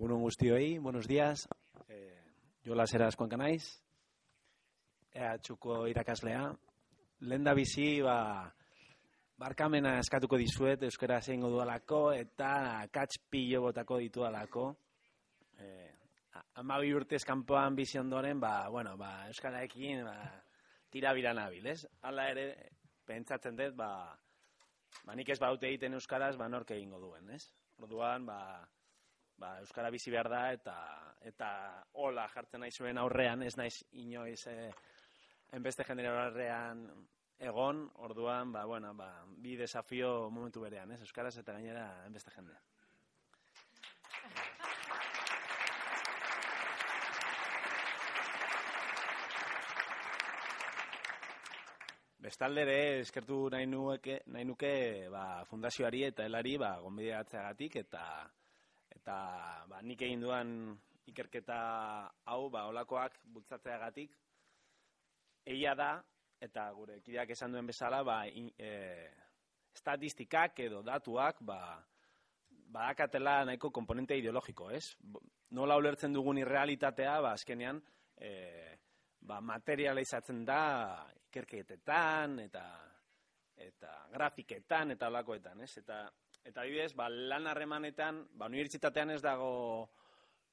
Egunon 0.00 0.22
guztioi, 0.22 0.78
buenos 0.78 1.06
días. 1.06 1.46
Eh, 1.86 2.22
Jola 2.64 2.86
Zeraz 2.86 3.16
Kuanka 3.20 3.36
naiz. 3.36 3.66
Ea 5.12 5.34
txuko 5.44 5.82
irakaslea. 5.92 6.46
Lenda 7.28 7.52
bizi, 7.52 8.00
ba, 8.00 8.46
barkamena 9.36 9.98
eskatuko 10.00 10.38
dizuet 10.40 10.86
euskara 10.88 11.18
zeingo 11.20 11.50
dualako 11.52 12.00
eta 12.16 12.54
katz 12.88 13.18
pillo 13.28 13.60
botako 13.66 14.00
ditu 14.00 14.24
alako. 14.24 14.64
Eh, 15.60 15.92
amabi 16.64 16.96
urtez 16.96 17.20
kanpoan 17.28 17.76
bizi 17.76 18.00
ondoren, 18.00 18.40
ba, 18.40 18.54
bueno, 18.72 18.96
ba, 18.96 19.26
euskaraekin 19.28 20.02
ba, 20.08 20.16
tira 20.88 21.12
bila 21.12 21.36
nabil, 21.36 21.68
ez? 21.76 21.84
Hala 22.00 22.30
ere, 22.32 22.48
pentsatzen 23.04 23.52
dut, 23.52 23.76
ba, 23.76 23.92
ba, 25.04 25.12
nik 25.12 25.28
ez 25.28 25.42
baute 25.44 25.68
egiten 25.68 26.00
euskaraz, 26.00 26.38
ba, 26.40 26.48
nork 26.48 26.72
egingo 26.72 27.04
duen, 27.04 27.34
ez? 27.36 27.50
Orduan, 27.76 28.24
ba, 28.24 28.40
ba, 29.40 29.56
euskara 29.64 29.90
bizi 29.90 30.12
behar 30.12 30.28
da 30.28 30.42
eta 30.52 30.76
eta 31.26 31.48
hola 32.02 32.26
jartzen 32.32 32.60
nahi 32.64 32.72
zuen 32.72 32.98
aurrean, 32.98 33.42
ez 33.42 33.56
naiz 33.56 33.74
inoiz 33.92 34.46
eh, 34.52 34.70
enbeste 35.56 35.84
aurrean 35.88 36.86
egon, 37.40 37.90
orduan, 38.04 38.52
ba, 38.52 38.64
bueno, 38.66 38.94
ba, 38.94 39.24
bi 39.26 39.56
desafio 39.56 40.28
momentu 40.30 40.60
berean, 40.60 40.92
ez? 40.92 41.00
Euskaraz 41.00 41.38
eta 41.40 41.52
gainera 41.56 42.04
enbeste 42.06 42.30
jende. 42.30 42.58
Bestaldere, 52.20 53.00
eskertu 53.00 53.48
nahi 53.50 53.66
nuke, 53.66 54.20
nahi 54.26 54.44
nuke 54.44 54.74
ba, 55.10 55.42
fundazioari 55.48 56.04
eta 56.10 56.28
helari 56.28 56.58
ba, 56.60 56.74
gonbideatzeagatik 56.84 57.80
eta 57.80 58.04
eta 59.00 59.18
ba, 59.68 59.80
nik 59.82 60.02
egin 60.04 60.20
duan 60.20 60.50
ikerketa 61.10 61.60
hau 62.30 62.48
ba, 62.52 62.66
olakoak 62.70 63.16
bultzatzeagatik 63.32 64.16
egia 65.48 65.74
da, 65.74 65.94
eta 66.40 66.66
gure 66.76 67.00
kideak 67.04 67.32
esan 67.34 67.52
duen 67.56 67.68
bezala, 67.68 68.02
ba, 68.04 68.22
in, 68.28 68.50
e, 68.58 69.08
estatistikak 69.74 70.60
edo 70.66 70.82
datuak 70.84 71.40
ba, 71.46 71.60
badakatela 72.70 73.44
nahiko 73.48 73.70
komponente 73.74 74.18
ideologiko, 74.18 74.70
ez? 74.70 74.84
Nola 75.56 75.76
ulertzen 75.80 76.12
dugun 76.14 76.38
irrealitatea, 76.38 77.16
ba, 77.24 77.34
azkenean, 77.38 77.80
e, 78.16 78.30
ba, 79.26 79.40
materializatzen 79.40 80.44
da 80.44 80.62
ikerketetan 81.30 82.38
eta 82.46 82.64
eta 83.60 83.90
grafiketan 84.12 84.94
eta 84.94 85.10
holakoetan, 85.10 85.60
ez? 85.66 85.72
Eta 85.82 86.04
eta 86.44 86.62
adibidez, 86.62 86.92
ba, 86.96 87.08
lan 87.08 87.46
harremanetan, 87.50 88.24
ba, 88.34 88.48
unibertsitatean 88.50 89.14
ez 89.14 89.22
dago 89.22 89.50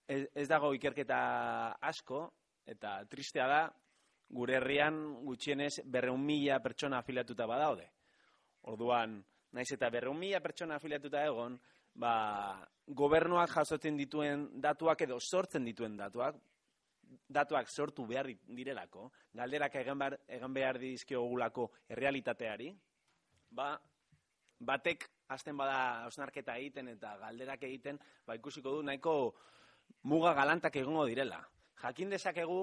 ez, 0.08 0.26
ez 0.36 0.48
dago 0.48 0.74
ikerketa 0.76 1.20
asko 1.90 2.24
eta 2.68 3.00
tristea 3.09 3.48
da 3.48 3.62
gure 4.30 4.58
herrian 4.58 5.00
gutxienez 5.24 5.80
berreun 5.86 6.24
mila 6.24 6.59
pertsona 6.64 7.00
afiliatuta 7.00 7.47
badaude. 7.47 7.88
Orduan, 8.68 9.22
naiz 9.56 9.70
eta 9.72 9.90
berreun 9.90 10.20
mila 10.20 10.42
pertsona 10.44 10.76
afiliatuta 10.76 11.24
egon, 11.26 11.58
ba, 11.96 12.14
gobernuak 12.88 13.52
jasotzen 13.56 13.97
dituen 13.97 14.47
datuak 14.62 15.02
edo 15.08 15.20
sortzen 15.20 15.66
dituen 15.66 15.96
datuak, 15.97 16.36
datuak 17.31 17.70
sortu 17.72 18.06
behar 18.08 18.28
direlako, 18.44 19.12
galderak 19.34 19.76
egan 19.80 20.00
behar, 20.00 20.18
egan 20.28 20.53
behar 20.53 20.80
dizkiogulako 20.80 21.70
errealitateari, 21.96 22.74
ba, 23.56 23.74
batek 24.59 25.08
hasten 25.28 25.58
bada 25.58 26.08
osnarketa 26.08 26.56
egiten 26.58 26.94
eta 26.94 27.16
galderak 27.22 27.64
egiten, 27.68 28.00
ba, 28.26 28.36
ikusiko 28.36 28.78
du 28.78 28.84
nahiko 28.84 29.14
muga 30.04 30.34
galantak 30.34 30.76
egongo 30.76 31.06
direla. 31.10 31.42
Jakin 31.82 32.10
dezakegu, 32.16 32.62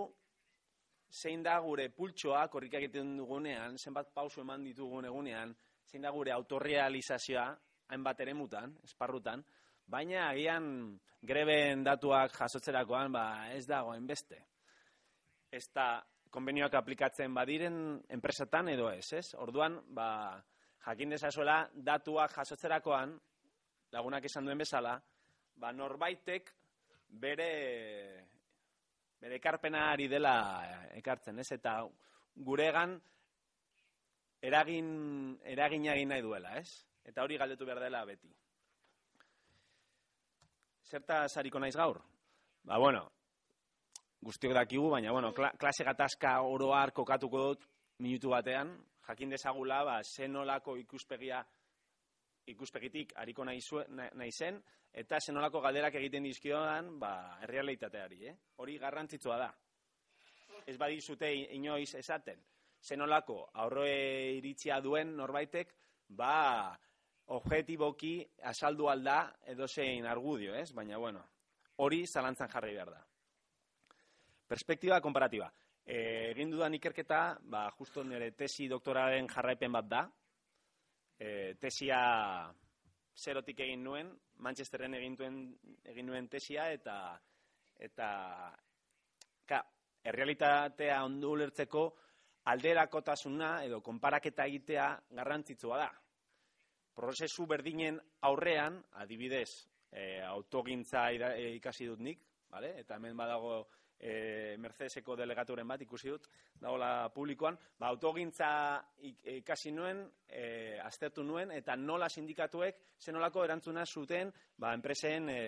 zein 1.11 1.43
da 1.43 1.59
gure 1.63 1.89
pultsoa, 1.95 2.47
korrika 2.49 2.81
egiten 2.81 3.17
dugunean, 3.19 3.79
zenbat 3.79 4.11
pausu 4.15 4.43
eman 4.43 4.65
ditugun 4.65 5.07
egunean, 5.11 5.55
zein 5.87 6.03
da 6.03 6.11
gure 6.11 6.33
autorrealizazioa, 6.35 7.47
hainbat 7.93 8.25
ere 8.25 8.35
mutan, 8.35 8.75
esparrutan, 8.85 9.45
baina 9.87 10.31
agian 10.31 10.67
greben 11.23 11.85
datuak 11.85 12.35
jasotzerakoan 12.39 13.13
ba, 13.13 13.25
ez 13.53 13.67
dago 13.69 13.93
hainbeste. 13.93 14.41
Ez 15.53 15.69
da 15.73 16.03
konbenioak 16.35 16.75
aplikatzen 16.75 17.35
badiren 17.35 17.77
enpresatan 18.11 18.73
edo 18.73 18.89
ez, 18.91 19.13
ez? 19.13 19.29
Orduan, 19.39 19.79
ba, 19.95 20.09
jakin 20.84 21.15
dezazuela 21.15 21.65
datuak 21.75 22.34
jasotzerakoan, 22.37 23.17
lagunak 23.93 24.25
esan 24.28 24.45
duen 24.45 24.61
bezala, 24.61 24.99
ba, 25.56 25.72
norbaitek 25.72 26.50
bere 27.09 27.50
bere 29.21 29.39
ekarpena 29.41 29.91
ari 29.93 30.09
dela 30.09 30.37
ekartzen, 30.99 31.39
ez? 31.41 31.50
Eta 31.56 31.78
guregan 32.37 32.99
eragin 34.45 34.89
eragina 35.49 35.95
egin 35.95 36.11
nahi 36.12 36.25
duela, 36.25 36.59
ez? 36.61 36.69
Eta 37.05 37.25
hori 37.25 37.39
galdetu 37.41 37.65
behar 37.65 37.81
dela 37.87 38.05
beti. 38.05 38.28
Zerta 40.84 41.25
sariko 41.28 41.61
naiz 41.61 41.75
gaur? 41.77 42.03
Ba, 42.65 42.78
bueno, 42.78 43.06
guztiok 44.25 44.55
dakigu, 44.56 44.91
baina, 44.93 45.12
bueno, 45.12 45.33
klase 45.33 45.84
gatazka 45.84 46.37
oroar 46.49 46.93
kokatuko 46.97 47.47
dut 47.49 47.65
minutu 48.05 48.33
batean, 48.33 48.72
jakin 49.09 49.31
dezagula, 49.31 49.82
ba, 49.84 49.98
zenolako 50.03 50.76
ikuspegia 50.81 51.44
ikuspegitik 52.47 53.15
hariko 53.16 53.44
nahi, 53.44 53.60
nahi 54.15 54.32
zen, 54.32 54.60
eta 54.92 55.19
zenolako 55.20 55.60
galderak 55.65 55.94
egiten 56.00 56.26
dizkioan, 56.28 56.98
ba, 57.00 57.38
errealitateari, 57.42 58.26
eh? 58.28 58.34
Hori 58.60 58.78
garrantzitsua 58.78 59.38
da. 59.41 59.50
Ez 60.66 60.76
badizute 60.81 61.31
inoiz 61.56 61.94
esaten, 61.98 62.41
zenolako 62.84 63.41
aurroe 63.65 64.37
iritzia 64.38 64.81
duen 64.84 65.16
norbaitek, 65.16 65.75
ba, 66.09 66.76
objetiboki 67.32 68.19
asaldu 68.44 68.88
alda 68.92 69.19
edo 69.48 69.69
zein 69.69 70.06
argudio, 70.06 70.54
ez? 70.54 70.71
Baina, 70.72 70.98
bueno, 70.98 71.25
hori 71.76 72.04
zalantzan 72.06 72.50
jarri 72.53 72.75
behar 72.76 72.92
da. 72.92 73.04
Perspektiba 74.48 75.00
komparatiba. 75.00 75.48
E, 75.84 75.97
egin 76.33 76.50
dudan 76.50 76.75
ikerketa, 76.78 77.39
ba, 77.53 77.67
justo 77.78 78.05
nire 78.05 78.31
tesi 78.33 78.69
doktoraren 78.69 79.28
jarraipen 79.28 79.72
bat 79.72 79.89
da. 79.89 80.03
E, 81.19 81.55
tesia 81.61 81.99
zerotik 83.15 83.61
egin 83.61 83.84
nuen, 83.84 84.12
Manchesterren 84.45 84.97
egin, 84.99 85.15
duen, 85.17 85.37
egin 85.93 86.09
nuen 86.11 86.28
tesia, 86.28 86.71
eta 86.72 86.97
eta 87.84 88.09
ka, 89.47 89.61
errealitatea 90.03 91.03
ondu 91.05 91.34
lertzeko 91.39 91.84
alderakotasuna 92.51 93.51
edo 93.66 93.81
konparaketa 93.83 94.47
egitea 94.51 94.89
garrantzitsua 95.19 95.78
da 95.81 95.93
prozesu 96.95 97.47
berdinen 97.51 97.98
aurrean, 98.22 98.78
adibidez, 99.03 99.66
e, 99.91 100.22
autogintza 100.22 101.09
ikasi 101.57 101.89
dut 101.91 102.01
nik, 102.01 102.22
vale? 102.51 102.75
eta 102.81 102.97
hemen 102.97 103.16
badago 103.19 103.65
e, 104.04 104.56
Mercedeseko 104.60 105.16
delegaturen 105.16 105.68
bat 105.68 105.80
ikusi 105.80 106.12
dut, 106.12 106.28
dagoela 106.60 107.09
publikoan, 107.15 107.56
ba, 107.80 107.89
autogintza 107.89 108.51
ikasi 109.39 109.72
nuen, 109.72 110.04
e, 110.28 110.77
aztertu 110.84 111.24
nuen, 111.24 111.54
eta 111.56 111.77
nola 111.80 112.10
sindikatuek 112.12 112.84
zenolako 113.01 113.45
erantzuna 113.48 113.86
zuten 113.86 114.33
ba, 114.60 114.74
enpresen 114.77 115.30
e, 115.33 115.41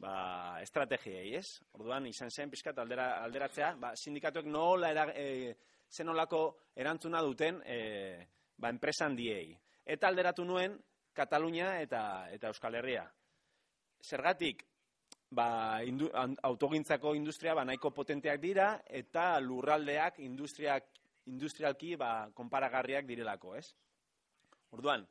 ba, 0.00 0.14
estrategiei, 0.64 1.34
ez? 1.36 1.60
Orduan, 1.76 2.08
izan 2.08 2.32
zen, 2.32 2.50
pizkat, 2.50 2.80
aldera, 2.80 3.18
alderatzea, 3.26 3.74
ba, 3.80 3.92
sindikatuek 3.94 4.48
nola 4.48 4.90
era, 4.94 5.10
e, 5.12 5.52
zenolako 5.92 6.46
erantzuna 6.74 7.20
duten 7.22 7.60
e, 7.66 7.78
ba, 8.56 8.72
enpresan 8.72 9.14
diei 9.18 9.52
eta 9.84 10.08
alderatu 10.08 10.44
nuen 10.48 10.78
Katalunia 11.14 11.76
eta 11.78 12.26
eta 12.34 12.50
Euskal 12.50 12.74
Herria. 12.74 13.04
Zergatik 14.02 14.64
ba, 15.30 15.82
indu, 15.84 16.10
autogintzako 16.42 17.14
industria 17.14 17.54
ba, 17.54 17.64
nahiko 17.64 17.90
potenteak 17.90 18.40
dira 18.40 18.68
eta 18.86 19.38
lurraldeak 19.40 20.20
industriak 20.24 20.90
industrialki 21.26 21.94
ba, 21.96 22.28
konparagarriak 22.34 23.06
direlako, 23.08 23.54
ez? 23.56 23.68
Orduan, 24.76 25.06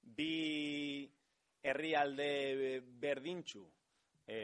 bi 0.00 1.04
herrialde 1.64 2.80
berdintxu 3.00 3.64
e, 4.26 4.38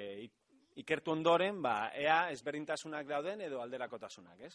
ikertu 0.80 1.12
ondoren, 1.12 1.60
ba, 1.62 1.90
ea 1.96 2.28
ezberdintasunak 2.34 3.08
dauden 3.08 3.40
edo 3.46 3.62
alderakotasunak, 3.62 4.44
ez? 4.44 4.54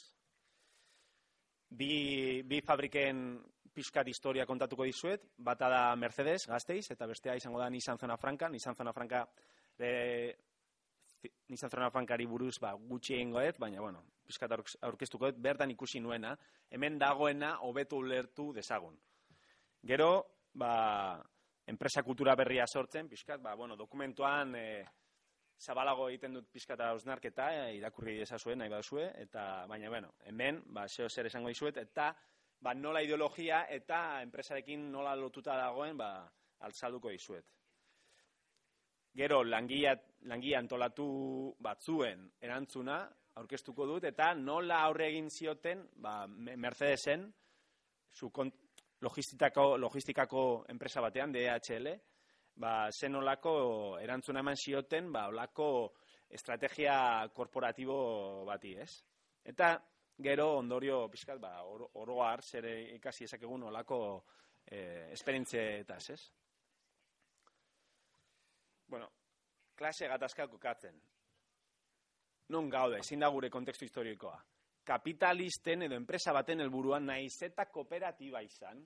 Bi, 1.76 2.44
bi 2.46 2.62
fabriken 2.62 3.42
pixkat 3.76 4.08
historia 4.08 4.46
kontatuko 4.48 4.86
dizuet, 4.88 5.26
bata 5.38 5.68
da 5.70 5.82
Mercedes, 6.00 6.46
gazteiz, 6.48 6.86
eta 6.94 7.08
bestea 7.10 7.36
izango 7.36 7.60
da 7.60 7.70
Nissan 7.70 8.00
Zona 8.00 8.16
Franca, 8.18 8.48
Nissan 8.50 8.76
Zona 8.76 8.94
Franca 8.96 9.26
e, 9.80 10.36
Nissan 11.50 11.70
Zona 11.70 11.90
Francari 11.92 12.26
buruz 12.26 12.58
ba, 12.62 12.74
gutxi 12.74 13.16
egingo 13.16 13.42
baina, 13.60 13.82
bueno, 13.82 14.04
pixkat 14.26 14.52
aurkeztuko 14.82 15.32
dut, 15.32 15.42
bertan 15.42 15.72
ikusi 15.72 16.00
nuena, 16.00 16.36
hemen 16.70 16.98
dagoena 17.00 17.58
hobetu 17.62 17.98
ulertu 17.98 18.52
dezagun. 18.54 18.98
Gero, 19.86 20.26
ba, 20.54 21.22
enpresa 21.68 22.04
kultura 22.04 22.36
berria 22.36 22.66
sortzen, 22.68 23.10
pixkat, 23.10 23.42
ba, 23.42 23.56
bueno, 23.56 23.76
dokumentuan 23.76 24.56
e, 24.56 24.86
zabalago 25.60 26.10
egiten 26.10 26.34
dut 26.34 26.50
pizkata 26.52 26.90
ausnarketa, 26.90 27.52
e, 27.54 27.76
irakurri 27.78 28.20
ezazuen, 28.22 28.60
nahi 28.60 28.70
baduzue, 28.70 29.12
eta, 29.22 29.66
baina, 29.70 29.90
bueno, 29.90 30.16
hemen, 30.26 30.64
ba, 30.74 30.88
zeo 30.88 31.10
zer 31.10 31.30
esango 31.30 31.54
dizuet, 31.54 31.78
eta, 31.78 32.12
ba, 32.62 32.74
nola 32.74 33.02
ideologia 33.06 33.66
eta 33.70 34.22
enpresarekin 34.26 34.90
nola 34.92 35.16
lotuta 35.16 35.58
dagoen, 35.58 35.98
ba, 35.98 36.10
altzalduko 36.66 37.14
dizuet. 37.14 37.46
Gero, 39.16 39.46
langia, 39.48 39.94
langia 40.28 40.60
antolatu 40.60 41.06
batzuen 41.64 42.26
erantzuna, 42.44 42.98
aurkeztuko 43.40 43.86
dut, 43.88 44.04
eta 44.10 44.34
nola 44.36 44.82
aurre 44.84 45.08
egin 45.08 45.30
zioten, 45.32 45.86
ba, 46.04 46.26
Mercedesen, 46.28 47.24
zu 48.12 48.32
logistikako, 49.06 49.78
logistikako 49.78 50.44
enpresa 50.68 51.02
batean, 51.02 51.32
DHL, 51.32 51.90
ba, 52.60 52.92
zen 52.92 53.16
olako 53.16 53.56
erantzuna 54.04 54.44
eman 54.44 54.60
zioten, 54.60 55.12
ba, 55.12 55.30
olako 55.32 55.70
estrategia 56.28 57.30
korporatibo 57.34 58.44
bati, 58.48 58.76
ez? 58.76 58.92
Eta 59.46 59.78
gero 60.28 60.58
ondorio 60.58 61.06
pizkat, 61.12 61.40
ba, 61.40 61.62
oroar 62.04 62.44
zer 62.44 62.68
ikasi 62.98 63.30
ezakegun 63.30 63.64
olako 63.72 64.00
e, 64.66 65.12
esperientzeetaz, 65.16 66.04
ez? 66.12 66.24
Bueno, 68.88 69.12
klase 69.76 70.08
gatazka 70.08 70.48
kokatzen. 70.48 71.00
Non 72.54 72.70
gaude, 72.70 73.00
ezin 73.02 73.24
da 73.24 73.30
gure 73.34 73.50
kontekstu 73.50 73.86
historikoa. 73.88 74.38
Kapitalisten 74.86 75.88
edo 75.88 75.98
enpresa 75.98 76.34
baten 76.34 76.62
helburuan 76.62 77.08
naiz 77.10 77.42
eta 77.48 77.66
kooperatiba 77.66 78.42
izan. 78.46 78.84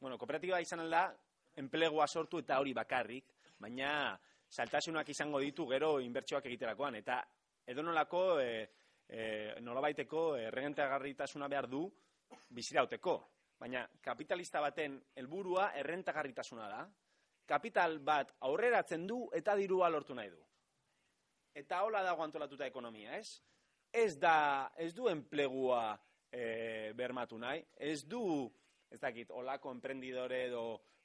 Bueno, 0.00 0.18
kooperatiba 0.18 0.58
izan 0.60 0.82
alda, 0.82 1.04
enplegua 1.62 2.08
sortu 2.08 2.40
eta 2.42 2.58
hori 2.58 2.74
bakarrik, 2.74 3.30
baina 3.62 4.18
saltasunak 4.50 5.08
izango 5.08 5.38
ditu 5.40 5.66
gero 5.70 6.00
inbertsioak 6.02 6.46
egiterakoan, 6.50 6.98
eta 6.98 7.20
edonolako 7.66 8.24
e, 8.42 8.48
e, 9.08 9.22
nolabaiteko 9.62 10.24
errentagarritasuna 10.42 11.48
behar 11.48 11.70
du 11.70 11.86
bizirauteko. 12.50 13.14
Baina 13.58 13.86
kapitalista 14.02 14.60
baten 14.60 14.98
helburua 15.14 15.70
errentagarritasuna 15.78 16.68
da, 16.68 16.82
kapital 17.46 17.98
bat 18.04 18.32
aurreratzen 18.48 19.06
du 19.06 19.24
eta 19.32 19.56
dirua 19.56 19.90
lortu 19.92 20.14
nahi 20.14 20.30
du. 20.30 20.40
Eta 21.54 21.82
hola 21.86 22.02
dago 22.02 22.24
antolatuta 22.24 22.66
ekonomia, 22.66 23.18
ez? 23.18 23.40
Ez 23.92 24.18
da, 24.18 24.70
ez 24.76 24.90
du 24.94 25.06
enplegua 25.08 25.94
e, 26.32 26.92
bermatu 26.98 27.38
nahi, 27.38 27.62
ez 27.78 28.02
du, 28.10 28.50
ez 28.90 28.98
dakit, 29.00 29.30
olako 29.30 29.70
emprendidore 29.70 30.46
edo 30.48 30.64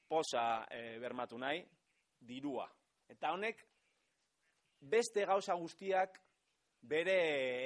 posa 0.09 0.65
e, 0.71 0.97
bermatu 0.99 1.37
nahi, 1.37 1.61
dirua. 2.19 2.65
Eta 3.09 3.33
honek, 3.35 3.61
beste 4.79 5.25
gauza 5.29 5.53
guztiak 5.59 6.17
bere 6.89 7.19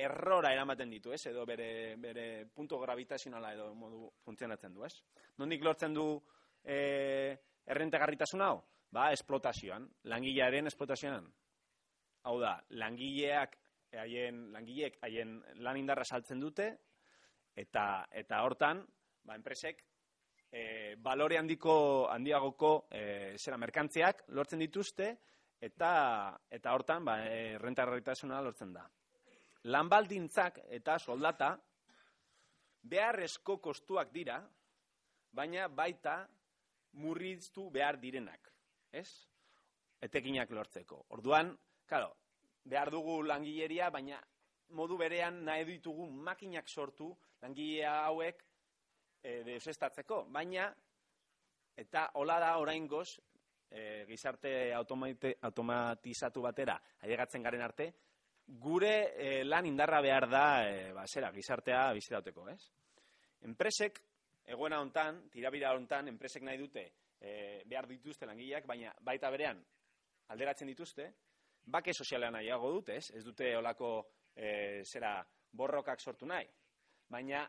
errora 0.03 0.51
eramaten 0.53 0.91
ditu, 0.91 1.13
ez? 1.13 1.21
Edo 1.29 1.45
bere, 1.45 1.95
bere 2.01 2.45
punto 2.53 2.79
gravitazionala 2.81 3.53
edo 3.53 3.71
modu 3.77 4.09
funtzionatzen 4.25 4.73
du, 4.73 4.83
ez? 4.83 4.95
Nondik 5.39 5.63
lortzen 5.63 5.93
du 5.95 6.07
e, 6.63 7.37
errentagarritasun 7.67 8.41
hau? 8.41 8.57
Ba, 8.93 9.11
esplotazioan, 9.11 9.87
langilearen 10.11 10.69
esplotazioan. 10.69 11.25
Hau 12.23 12.37
da, 12.39 12.57
langileak 12.79 13.57
haien 13.99 14.47
langileek 14.53 14.97
haien 15.05 15.37
lan 15.65 15.77
indarra 15.77 16.05
saltzen 16.05 16.39
dute 16.41 16.69
eta 17.55 18.05
eta 18.11 18.41
hortan 18.45 18.81
ba 19.23 19.35
enpresek 19.37 19.83
e, 20.49 20.95
balore 20.97 21.37
handiko 21.37 21.75
handiagoko 22.09 22.87
e, 22.89 23.35
zera 23.37 23.57
merkantziak 23.57 24.25
lortzen 24.29 24.63
dituzte 24.65 25.11
eta 25.61 25.91
eta 26.49 26.73
hortan 26.73 27.05
ba 27.05 27.19
errentarritasuna 27.27 28.41
lortzen 28.41 28.73
da. 28.73 28.87
Lanbaldintzak 29.63 30.59
eta 30.75 30.97
soldata 30.99 31.53
beharrezko 32.83 33.61
kostuak 33.63 34.09
dira, 34.11 34.41
baina 35.31 35.69
baita 35.71 36.17
murriztu 36.93 37.69
behar 37.71 37.99
direnak, 37.99 38.51
ez? 38.91 39.07
Etekinak 40.03 40.51
lortzeko. 40.51 41.05
Orduan, 41.15 41.53
claro, 41.87 42.13
behar 42.63 42.91
dugu 42.91 43.21
langileria, 43.23 43.89
baina 43.89 44.19
modu 44.73 44.97
berean 44.97 45.43
nahi 45.45 45.65
ditugu 45.67 46.07
makinak 46.09 46.67
sortu 46.67 47.11
langilea 47.41 47.93
hauek 48.07 48.43
e, 49.21 49.43
desestatzeko, 49.47 50.23
baina 50.31 50.69
eta 51.77 52.09
hola 52.19 52.39
da 52.39 52.57
oraingoz 52.61 53.07
e, 53.69 54.05
gizarte 54.07 54.73
automate, 54.73 55.37
automatizatu 55.41 56.41
batera 56.45 56.77
ailegatzen 57.01 57.43
garen 57.43 57.61
arte, 57.65 57.89
gure 58.45 58.95
e, 59.15 59.43
lan 59.43 59.65
indarra 59.65 60.01
behar 60.01 60.29
da 60.29 60.45
e, 60.67 60.91
ba, 60.93 61.05
zera, 61.07 61.31
gizartea 61.31 61.91
bizitauteko, 61.97 62.47
ez? 62.51 62.61
Enpresek, 63.47 63.99
egoena 64.45 64.79
hontan, 64.81 65.23
tirabira 65.31 65.73
hontan, 65.73 66.07
enpresek 66.11 66.43
nahi 66.43 66.57
dute 66.57 66.83
e, 67.19 67.63
behar 67.65 67.87
dituzte 67.87 68.27
langileak, 68.27 68.65
baina 68.67 68.93
baita 69.01 69.31
berean 69.31 69.61
alderatzen 70.33 70.67
dituzte, 70.67 71.07
bake 71.65 71.93
sozialean 71.93 72.33
nahiago 72.37 72.71
dute, 72.73 72.97
ez? 72.97 73.11
Ez 73.15 73.23
dute 73.23 73.55
olako 73.57 73.93
e, 74.35 74.83
zera 74.83 75.15
borrokak 75.53 76.01
sortu 76.01 76.27
nahi. 76.27 76.47
Baina 77.09 77.43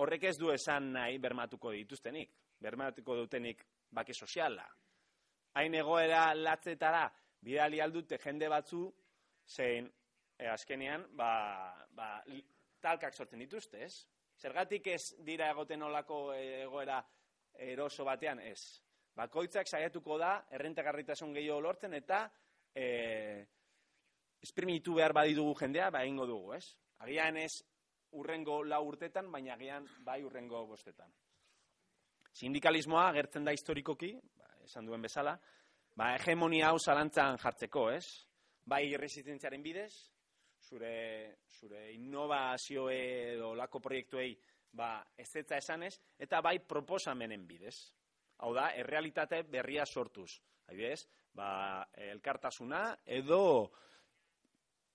horrek 0.00 0.24
ez 0.30 0.36
du 0.38 0.50
esan 0.52 0.92
nahi 0.94 1.18
bermatuko 1.18 1.72
dituztenik, 1.76 2.32
bermatuko 2.60 3.16
dutenik 3.22 3.64
bake 3.90 4.14
soziala. 4.14 4.66
Hain 5.58 5.74
egoera 5.74 6.30
latzetara 6.34 7.08
bidali 7.42 7.80
aldute 7.80 8.18
jende 8.22 8.48
batzu, 8.48 8.84
zein 9.46 9.90
e, 10.38 10.46
azkenean, 10.48 11.06
ba, 11.16 11.30
ba, 11.94 12.12
talkak 12.80 13.14
sortzen 13.14 13.42
dituzte, 13.42 13.82
ez? 13.84 14.06
Zergatik 14.40 14.86
ez 14.88 15.02
dira 15.24 15.50
egoten 15.52 15.82
olako 15.84 16.32
egoera 16.34 17.00
eroso 17.60 18.06
batean, 18.08 18.40
ez? 18.40 18.60
Bakoitzak 19.16 19.68
saiatuko 19.68 20.16
da, 20.18 20.36
errentagarritasun 20.56 21.34
gehiago 21.36 21.60
lortzen, 21.60 21.94
eta 21.98 22.22
e, 22.72 22.86
esprimitu 24.40 24.94
behar 24.96 25.12
badidugu 25.12 25.58
jendea, 25.60 25.90
ba 25.90 26.04
egingo 26.06 26.26
dugu, 26.30 26.54
ez? 26.56 26.64
Agian 27.04 27.36
ez 27.36 27.52
urrengo 28.16 28.62
lau 28.64 28.84
urtetan, 28.88 29.28
baina 29.32 29.54
agian 29.54 29.86
bai 30.06 30.22
urrengo 30.24 30.64
bostetan. 30.66 31.12
Sindikalismoa 32.32 33.10
gertzen 33.12 33.44
da 33.44 33.52
historikoki, 33.52 34.14
ba, 34.38 34.48
esan 34.64 34.88
duen 34.88 35.02
bezala, 35.02 35.36
ba, 35.98 36.14
hegemonia 36.14 36.70
hau 36.70 36.78
zalantzan 36.78 37.36
jartzeko, 37.42 37.90
ez? 37.92 38.06
Bai 38.70 38.86
resistentziaren 38.96 39.62
bidez, 39.62 39.92
zure, 40.70 41.38
zure 41.58 41.90
innovazioe 41.92 43.00
edo 43.34 43.52
lako 43.58 43.82
proiektuei 43.82 44.30
ba, 44.72 45.00
ez 45.18 45.28
zetza 45.28 45.58
esanez, 45.58 45.94
eta 46.18 46.40
bai 46.44 46.58
proposamenen 46.62 47.46
bidez. 47.46 47.76
Hau 48.40 48.52
da, 48.56 48.70
errealitate 48.78 49.42
berria 49.42 49.84
sortuz. 49.86 50.30
Haibidez, 50.70 51.02
ba, 51.34 51.82
elkartasuna 52.12 52.84
edo 53.18 53.42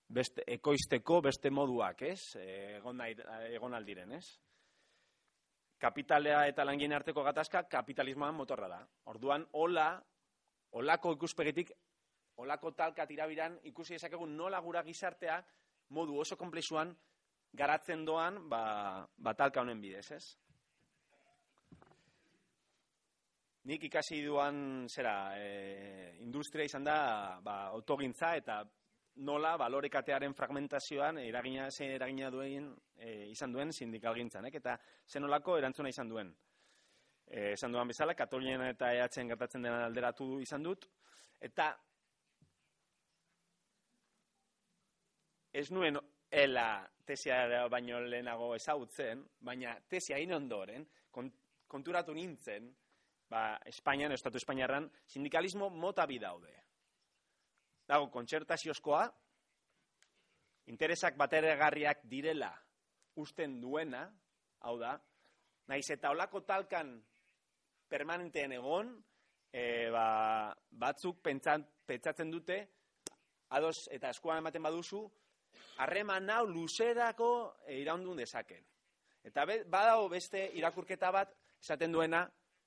beste, 0.08 0.46
ekoizteko 0.55 1.20
beste 1.27 1.51
moduak, 1.51 2.01
ez? 2.08 2.36
Egon, 2.39 2.98
nahi, 3.01 3.17
egon 3.53 3.75
aldiren, 3.75 4.15
ez? 4.15 4.25
Kapitalea 5.82 6.46
eta 6.48 6.63
langien 6.63 6.96
arteko 6.96 7.24
gatazka 7.25 7.65
kapitalismoan 7.70 8.36
motorra 8.36 8.70
da. 8.72 8.79
Orduan, 9.12 9.44
hola, 9.60 9.89
holako 10.72 11.13
ikuspegitik, 11.17 11.74
holako 12.39 12.72
talka 12.72 13.05
tirabiran, 13.08 13.60
ikusi 13.67 13.98
ezakegun 14.00 14.34
nola 14.38 14.62
gura 14.63 14.84
gizartea 14.84 15.41
modu 15.89 16.18
oso 16.20 16.38
komplexuan 16.38 16.96
garatzen 17.54 18.06
doan 18.06 18.50
ba, 18.50 19.06
ba 19.18 19.34
talka 19.34 19.62
honen 19.62 19.82
bidez, 19.82 20.12
ez? 20.12 20.25
Nik 23.65 23.84
ikasi 23.88 24.20
duan, 24.22 24.86
zera, 24.88 25.34
e, 25.42 26.18
industria 26.22 26.65
izan 26.68 26.84
da, 26.86 26.98
ba, 27.42 27.63
autogintza 27.74 28.36
eta 28.38 28.60
nola 29.25 29.56
balorekatearen 29.58 30.36
fragmentazioan 30.38 31.18
eragina 31.24 31.70
zein 31.72 31.96
eragina 31.96 32.30
duen 32.30 32.68
e, 33.00 33.32
izan 33.32 33.56
duen 33.56 33.72
sindikalgintzan, 33.74 34.46
eta 34.51 34.75
zen 35.08 35.25
nolako 35.25 35.58
erantzuna 35.58 35.89
izan 35.89 36.10
duen. 36.10 36.36
e, 37.25 37.54
esan 37.54 37.72
duan 37.72 37.88
bezala, 37.88 38.13
Katalunian 38.13 38.62
eta 38.68 38.92
eatzen 38.94 39.27
gertatzen 39.27 39.63
dena 39.65 39.86
alderatu 39.86 40.39
izan 40.44 40.63
dut, 40.63 40.86
eta 41.42 41.72
ez 45.55 45.69
nuen 45.71 45.97
ela 46.31 46.83
tesia 47.07 47.67
baino 47.71 48.01
lehenago 48.03 48.50
ezagutzen, 48.57 49.21
baina 49.39 49.77
tesia 49.88 50.17
hain 50.17 50.33
ondoren, 50.35 50.83
konturatu 51.71 52.13
nintzen, 52.13 52.67
ba, 53.31 53.55
Espainian, 53.65 54.12
Estatu 54.12 54.41
Espainiarran, 54.41 54.89
sindikalismo 55.07 55.69
mota 55.69 56.05
bi 56.09 56.19
daude. 56.19 56.51
Dago, 57.88 58.09
kontsertaziozkoa, 58.12 59.05
interesak 60.74 61.15
bateregarriak 61.17 62.03
direla 62.09 62.51
usten 63.21 63.59
duena, 63.62 64.05
hau 64.65 64.77
da, 64.81 64.95
naiz 65.71 65.88
eta 65.93 66.12
olako 66.12 66.41
talkan 66.43 66.97
permanenteen 67.88 68.57
egon, 68.57 68.95
e, 69.53 69.88
ba, 69.93 70.07
batzuk 70.83 71.21
pentsatzen 71.24 72.33
dute, 72.33 72.59
ados 73.55 73.85
eta 73.93 74.12
eskuan 74.12 74.41
ematen 74.41 74.65
baduzu, 74.65 75.05
harreman 75.77 76.29
hau 76.29 76.45
luzerako 76.47 77.29
e, 77.65 77.79
iraundun 77.81 78.17
dezaken. 78.17 78.63
Eta 79.25 79.45
be, 79.45 79.63
badago 79.69 80.09
beste 80.09 80.50
irakurketa 80.59 81.12
bat, 81.12 81.33
esaten 81.62 81.91
duena, 81.91 82.25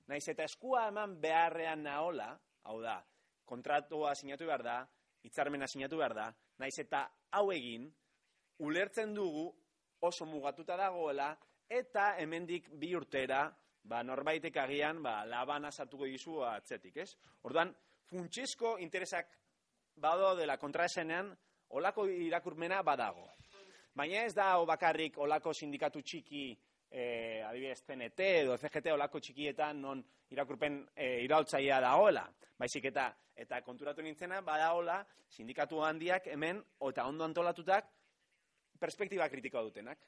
naiz 0.09 0.25
eta 0.29 0.47
eskua 0.49 0.89
eman 0.89 1.19
beharrean 1.21 1.85
naola, 1.87 2.33
hau 2.65 2.81
da, 2.83 2.99
kontratua 3.49 4.15
sinatu 4.15 4.49
behar 4.49 4.65
da, 4.67 4.79
hitzarmena 5.25 5.69
sinatu 5.71 6.01
behar 6.01 6.15
da, 6.17 6.29
naiz 6.59 6.75
eta 6.83 7.05
hau 7.39 7.51
egin, 7.55 7.87
ulertzen 8.65 9.15
dugu 9.15 9.49
oso 10.09 10.27
mugatuta 10.27 10.77
dagoela, 10.77 11.33
eta 11.69 12.15
hemendik 12.19 12.71
bi 12.81 12.95
urtera, 12.97 13.47
ba, 13.89 14.03
norbaitek 14.03 14.57
agian, 14.65 15.03
ba, 15.03 15.23
labana 15.29 15.71
sartuko 15.71 16.09
dizu 16.09 16.43
atzetik, 16.45 16.97
ez? 17.05 17.13
Orduan, 17.49 17.73
funtsezko 18.09 18.77
interesak 18.83 19.35
bado 20.01 20.35
dela 20.37 20.57
kontraesenean, 20.59 21.33
olako 21.71 22.07
irakurmena 22.09 22.83
badago. 22.83 23.27
Baina 23.95 24.25
ez 24.25 24.35
da 24.35 24.53
bakarrik 24.65 25.19
olako 25.19 25.53
sindikatu 25.53 26.03
txiki, 26.03 26.57
e, 26.91 27.43
adibidez 27.45 27.83
CNT 27.85 28.29
edo 28.43 28.57
CGT 28.57 28.93
olako 28.95 29.21
txikietan 29.21 29.81
non 29.83 30.03
irakurpen 30.31 30.81
e, 30.95 31.25
iraultzaia 31.25 31.81
dagoela. 31.85 32.27
Baizik 32.59 32.89
eta 32.91 33.11
eta 33.39 33.61
konturatu 33.63 34.03
nintzena 34.03 34.41
badagola 34.43 34.99
sindikatu 35.31 35.83
handiak 35.85 36.27
hemen 36.33 36.63
eta 36.89 37.07
ondo 37.07 37.25
antolatutak 37.25 37.91
perspektiba 38.81 39.29
kritikoa 39.29 39.63
dutenak. 39.67 39.99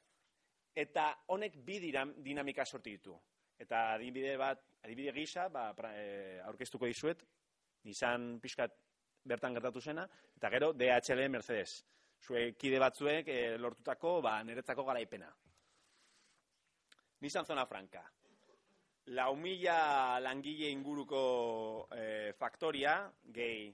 Eta 0.75 1.11
honek 1.27 1.57
bi 1.65 1.79
dinamika 1.81 2.65
sorti 2.65 2.95
ditu. 2.95 3.17
Eta 3.59 3.93
adibide 3.93 4.37
bat, 4.39 4.61
adibide 4.81 5.11
gisa, 5.13 5.49
ba, 5.49 5.73
pra, 5.77 5.91
e, 5.93 6.39
aurkeztuko 6.47 6.87
dizuet, 6.89 7.19
izan 7.85 8.39
pixkat 8.41 8.73
bertan 9.23 9.53
gertatu 9.53 9.81
zena, 9.81 10.07
eta 10.35 10.49
gero 10.49 10.71
DHL 10.73 11.27
Mercedes. 11.29 11.83
Zue 12.21 12.51
kide 12.53 12.79
batzuek 12.79 13.27
e, 13.27 13.57
lortutako 13.57 14.19
ba, 14.21 14.39
niretzako 14.43 14.85
garaipena. 14.85 15.29
Nizan 17.21 17.45
zona 17.45 17.65
franka. 17.65 18.03
Lau 19.17 19.35
mila 19.35 20.19
langile 20.21 20.69
inguruko 20.69 21.87
e, 21.97 22.33
faktoria, 22.37 22.95
gehi 23.33 23.71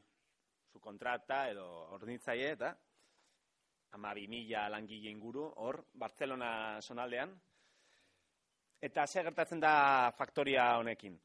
zu 0.71 0.79
kontrata 0.79 1.47
edo 1.51 1.67
ordinitzaile 1.95 2.51
eta 2.55 2.75
ama 3.97 4.13
bi 4.13 4.27
mila 4.27 4.67
langile 4.69 5.09
inguru, 5.09 5.47
hor, 5.63 5.83
Bartzelona 5.93 6.81
zonaldean. 6.81 7.31
Eta 8.81 9.07
ze 9.07 9.23
gertatzen 9.23 9.59
da 9.59 10.11
faktoria 10.17 10.77
honekin. 10.77 11.17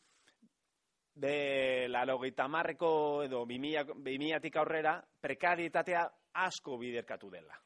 Be, 1.14 1.88
laro 1.88 2.18
marreko 2.48 3.22
edo 3.22 3.44
bi 3.44 3.58
milatik 3.58 4.56
aurrera, 4.56 5.02
prekarietatea 5.20 6.08
asko 6.32 6.78
biderkatu 6.78 7.30
dela. 7.30 7.58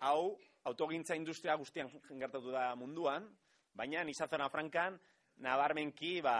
Hau, 0.00 0.36
autogintza 0.64 1.16
industria 1.16 1.56
guztian 1.56 1.88
gertatu 2.18 2.50
da 2.50 2.74
munduan, 2.76 3.26
baina 3.74 4.04
nizazona 4.04 4.48
frankan, 4.48 4.98
nabarmenki, 5.40 6.20
ba, 6.20 6.36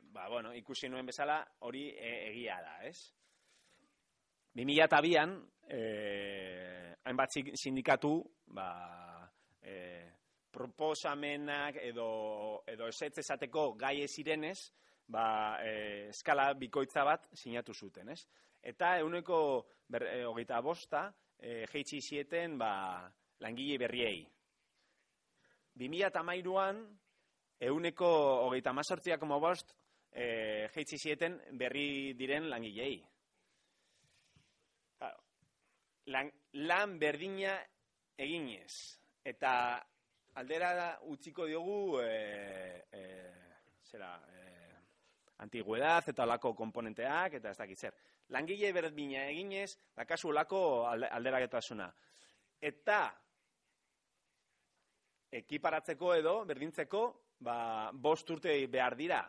ba, 0.00 0.28
bueno, 0.28 0.54
ikusi 0.54 0.88
nuen 0.88 1.06
bezala, 1.06 1.42
hori 1.60 1.88
e, 1.90 2.14
egia 2.30 2.56
da, 2.62 2.78
ez? 2.88 3.12
2002an, 4.54 5.34
eh, 5.68 6.94
hainbat 7.04 7.36
sindikatu, 7.58 8.14
ba, 8.54 8.68
eh, 9.60 10.12
proposamenak 10.54 11.80
edo, 11.82 12.62
edo 12.70 12.88
esetz 12.88 13.18
esateko 13.18 13.72
gai 13.76 13.98
ezirenez, 14.04 14.70
ba, 15.06 15.58
e, 15.62 16.08
eskala 16.08 16.52
bikoitza 16.58 17.04
bat 17.04 17.28
sinatu 17.36 17.74
zuten, 17.74 18.10
ez? 18.14 18.22
Eta 18.62 18.98
euneko 19.02 19.38
ber, 19.88 20.06
e, 20.08 20.24
hogeita 20.24 20.60
bosta, 20.64 21.06
e, 21.38 21.64
jeitsi 21.72 22.00
zieten, 22.00 22.58
ba, 22.58 23.04
langile 23.44 23.78
berriei. 23.78 24.24
2008an, 25.76 26.84
euneko 27.68 28.10
hogeita 28.46 28.72
mazortziak 28.72 29.24
bost, 29.26 29.74
e, 30.10 30.68
jeitsi 30.74 30.98
zieten 30.98 31.40
berri 31.58 32.14
diren 32.14 32.48
langilei. 32.48 33.02
Lan, 36.06 36.28
lan 36.68 36.98
berdina 37.00 37.56
eginez. 38.20 39.00
Eta 39.24 39.80
aldera 40.36 40.98
utziko 41.08 41.46
diogu 41.48 42.00
e, 42.02 42.84
e, 42.92 43.02
zera 43.88 44.10
e, 44.28 44.53
antiguedad 45.42 46.08
eta 46.08 46.24
olako 46.24 46.54
komponenteak 46.54 47.38
eta 47.40 47.50
ez 47.50 47.58
dakit 47.58 47.78
zer. 47.78 47.94
Langile 48.28 48.72
berdina 48.72 49.26
eginez, 49.30 49.76
dakazu 49.96 50.30
olako 50.30 50.86
alderaketasuna. 50.86 51.90
Eta 52.60 53.00
ekiparatzeko 55.34 56.14
edo, 56.14 56.34
berdintzeko, 56.46 57.04
ba, 57.44 57.90
bost 57.92 58.30
urte 58.30 58.54
behar 58.70 58.96
dira. 58.96 59.24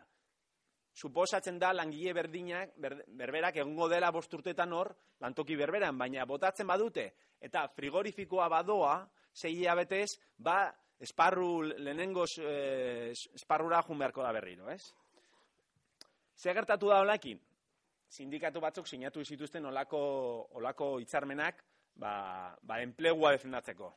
Suposatzen 0.96 1.58
da 1.60 1.72
langile 1.74 2.14
berdinak, 2.16 2.72
ber, 2.80 3.02
berberak 3.18 3.58
egongo 3.60 3.88
dela 3.92 4.12
bost 4.14 4.32
urtetan 4.32 4.72
hor, 4.72 4.94
lantoki 5.20 5.56
berberan, 5.58 5.98
baina 5.98 6.24
botatzen 6.24 6.66
badute, 6.66 7.10
eta 7.42 7.66
frigorifikoa 7.74 8.48
badoa, 8.48 8.94
zei 9.34 9.66
abetez, 9.68 10.08
ba, 10.38 10.70
esparru 11.00 11.50
lehenengo 11.66 12.24
eh, 12.40 13.12
esparrura 13.34 13.82
jun 13.84 13.98
beharko 14.00 14.24
da 14.24 14.32
berriro, 14.32 14.70
ez? 14.72 14.94
Zer 16.36 16.54
gertatu 16.54 16.90
da 16.92 17.00
olakin? 17.00 17.40
Sindikatu 18.08 18.60
batzuk 18.60 18.86
sinatu 18.86 19.24
zituzten 19.24 19.64
olako, 19.66 20.00
olako 20.60 20.98
hitzarmenak 21.00 21.62
ba, 21.96 22.56
ba 22.62 22.80
enplegua 22.84 23.32
defendatzeko. 23.34 23.92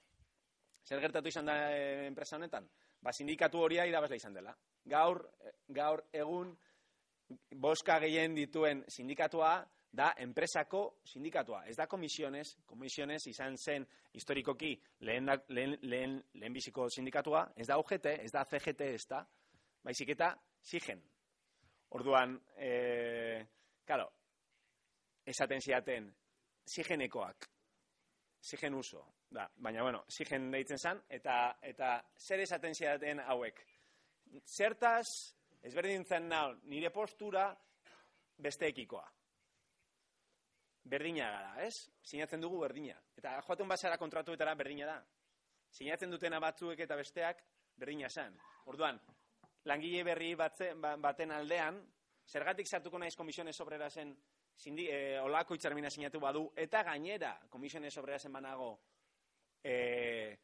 Zer 0.87 1.01
gertatu 1.03 1.27
izan 1.27 1.51
da 1.51 1.57
eh, 1.75 2.07
enpresa 2.07 2.37
honetan? 2.37 2.67
Ba, 3.01 3.11
sindikatu 3.13 3.59
horia 3.61 3.85
irabazla 3.87 4.17
izan 4.17 4.33
dela. 4.33 4.55
Gaur, 4.85 5.21
eh, 5.43 5.53
gaur 5.75 6.05
egun 6.13 6.55
boska 7.61 7.99
gehien 7.99 8.33
dituen 8.35 8.83
sindikatua 8.87 9.59
da 9.91 10.13
enpresako 10.21 11.01
sindikatua. 11.05 11.63
Ez 11.67 11.75
da 11.77 11.87
komisiones, 11.87 12.55
komisiones 12.65 13.25
izan 13.27 13.57
zen 13.57 13.85
historikoki 14.13 14.73
lehen, 15.05 15.25
da, 15.25 15.37
lehen, 15.49 15.77
lehen, 15.81 16.17
lehen 16.33 16.53
biziko 16.53 16.87
sindikatua, 16.89 17.47
ez 17.57 17.67
da 17.67 17.77
UGT, 17.81 18.13
ez 18.25 18.31
da 18.31 18.45
CGT, 18.45 18.93
ez 18.95 19.05
da, 19.09 19.23
baizik 19.83 20.13
eta 20.15 20.33
zigen. 20.63 21.01
Orduan, 21.97 22.35
e, 22.55 23.45
claro, 23.85 24.11
esaten 25.25 25.61
ziaten, 25.61 26.09
zigenekoak, 26.69 27.49
zigen 28.45 28.75
uso, 28.77 29.05
da, 29.29 29.49
baina 29.57 29.83
bueno, 29.83 30.03
zigen 30.09 30.51
deitzen 30.51 30.77
zen, 30.77 31.01
eta, 31.09 31.57
eta 31.61 31.95
zer 32.17 32.45
esaten 32.45 32.75
ziaten 32.75 33.23
hauek. 33.25 33.63
Zertaz, 34.45 35.07
ezberdintzen 35.65 36.29
nau, 36.29 36.53
nire 36.69 36.91
postura 36.93 37.49
besteekikoa 38.37 39.07
berdina 40.89 41.29
gara, 41.31 41.53
ez? 41.65 41.89
Sinatzen 42.01 42.41
dugu 42.41 42.59
berdina. 42.63 42.97
Eta 43.17 43.37
joaten 43.45 43.69
basara 43.69 43.97
kontratuetara 44.01 44.55
berdina 44.57 44.87
da. 44.89 44.97
Sinatzen 45.69 46.11
dutena 46.11 46.39
batzuek 46.41 46.79
eta 46.85 46.97
besteak 46.97 47.43
berdina 47.77 48.09
zen. 48.09 48.37
Orduan, 48.71 48.99
langile 49.65 50.03
berri 50.03 50.33
batze, 50.35 50.73
ba, 50.75 50.95
baten 50.97 51.31
aldean, 51.31 51.79
zergatik 52.29 52.67
sartuko 52.67 52.99
naiz 52.99 53.15
komisiones 53.17 53.59
obrera 53.61 53.89
zen 53.89 54.15
zindi, 54.59 54.87
e, 54.91 55.19
olako 55.19 55.55
itxarmina 55.55 55.89
sinatu 55.89 56.19
badu, 56.19 56.45
eta 56.55 56.83
gainera 56.83 57.33
komisiones 57.49 57.95
obrera 57.97 58.19
zen 58.19 58.33
banago 58.33 58.71
e, 59.63 60.37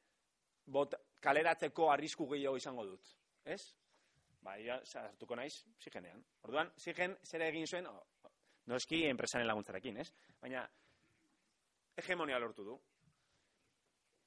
bot, 0.65 0.95
kaleratzeko 1.21 1.91
arrisku 1.91 2.27
gehiago 2.31 2.57
izango 2.57 2.85
dut. 2.85 3.15
Ez? 3.45 3.61
Ba, 4.41 4.57
ja, 4.61 4.79
sartuko 4.85 5.35
naiz, 5.35 5.53
zigenean. 5.81 6.23
Orduan, 6.45 6.71
zigen, 6.77 7.17
zer 7.25 7.41
egin 7.47 7.67
zuen, 7.67 7.87
noski 8.71 9.05
enpresaren 9.09 9.47
laguntzarekin, 9.47 9.97
ez? 10.01 10.09
Baina 10.41 10.65
hegemonia 11.97 12.39
lortu 12.39 12.65
du. 12.65 12.75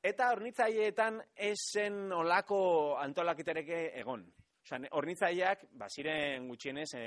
Eta 0.09 0.31
hornitzaileetan 0.33 1.19
esen 1.49 2.13
olako 2.15 2.61
antolakitereke 3.03 3.81
egon. 3.99 4.23
Osa, 4.69 4.77
hornitzaileak, 4.93 5.63
ba, 5.81 5.87
ziren 5.89 6.45
gutxienez, 6.51 6.91
e, 6.95 7.05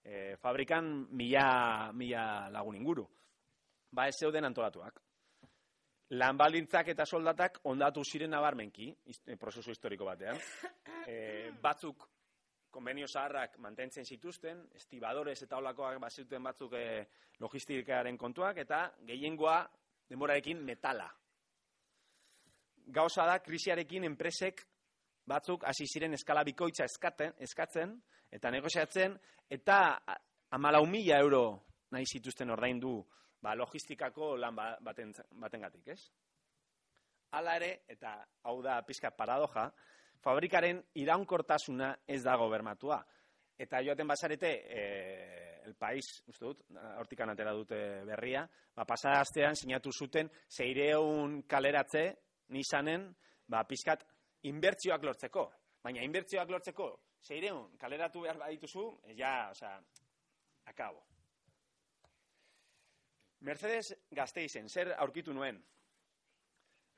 e, 0.00 0.36
fabrikan 0.40 0.86
mila, 1.12 1.92
mila 1.92 2.48
lagun 2.48 2.78
inguru. 2.78 3.04
Ba, 3.92 4.06
ez 4.08 4.14
zeuden 4.16 4.48
antolatuak. 4.48 5.02
Lan 6.16 6.38
baldintzak 6.40 6.88
eta 6.88 7.04
soldatak 7.04 7.58
ondatu 7.68 8.00
ziren 8.04 8.32
nabarmenki, 8.32 8.88
ist, 9.12 9.28
prozesu 9.40 9.74
historiko 9.74 10.08
batean. 10.08 10.40
E, 11.08 11.50
batzuk 11.60 12.08
konbenio 12.72 13.06
zaharrak 13.08 13.58
mantentzen 13.64 14.04
zituzten, 14.04 14.64
estibadores 14.76 15.42
eta 15.44 15.56
olakoak 15.60 16.00
bazituen 16.00 16.42
batzuk 16.48 16.72
e, 16.72 17.04
logistikaren 17.44 18.16
kontuak, 18.16 18.64
eta 18.64 18.80
gehiengoa 19.08 19.60
demorarekin 20.08 20.64
metala. 20.64 21.08
Gauza 22.96 23.28
da, 23.28 23.38
krisiarekin 23.44 24.08
enpresek 24.08 24.64
batzuk 25.28 25.64
hasi 25.68 25.86
ziren 25.86 26.16
eskala 26.16 26.44
bikoitza 26.44 26.86
eskaten, 26.88 27.34
eskatzen, 27.44 27.94
eta 28.32 28.50
negoziatzen, 28.50 29.14
eta 29.50 29.78
amalau 30.56 30.84
mila 30.86 31.18
euro 31.20 31.44
nahi 31.92 32.06
zituzten 32.06 32.50
ordaindu 32.50 32.96
ba, 33.42 33.54
logistikako 33.54 34.36
lan 34.36 34.56
ba, 34.56 34.72
baten, 34.84 35.12
baten 35.40 35.66
gatik, 35.66 35.92
ez? 35.94 36.00
Hala 37.36 37.58
ere, 37.60 37.70
eta 37.88 38.16
hau 38.48 38.58
da 38.64 38.80
pizka 38.86 39.10
paradoja, 39.14 39.68
fabrikaren 40.24 40.80
iraunkortasuna 40.98 41.92
ez 42.08 42.22
dago 42.24 42.48
bermatua. 42.50 42.98
Eta 43.58 43.82
joaten 43.84 44.08
bazarete, 44.08 44.52
e, 44.70 44.82
el 45.68 45.74
país, 45.76 46.06
uste 46.30 46.46
dut, 46.46 46.62
hortikan 46.96 47.30
atera 47.30 47.52
dute 47.52 47.78
berria, 48.08 48.46
ba, 48.74 48.86
pasada 48.88 49.20
astean 49.20 49.58
sinatu 49.58 49.92
zuten 49.92 50.30
zeireun 50.48 51.42
kaleratze, 51.50 52.06
nisanen, 52.54 53.10
ba, 53.48 53.64
pizkat 53.68 54.06
inbertzioak 54.42 55.04
lortzeko. 55.04 55.48
Baina 55.82 56.02
inbertzioak 56.02 56.50
lortzeko, 56.50 56.88
zeireun 57.22 57.76
kaleratu 57.78 58.22
behar 58.22 58.38
badituzu, 58.38 58.84
ja, 59.16 59.50
oza, 59.50 59.72
akabo. 60.66 61.04
Mercedes 63.40 63.94
Gasteizen, 64.10 64.68
zer 64.68 64.94
aurkitu 64.98 65.32
nuen? 65.32 65.60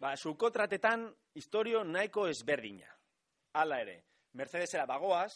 Ba, 0.00 0.14
tratetan 0.52 1.10
historio 1.34 1.84
nahiko 1.84 2.26
ezberdina. 2.28 2.88
Hala 3.52 3.80
ere, 3.82 4.04
Mercedesera 4.32 4.86
bagoaz, 4.86 5.32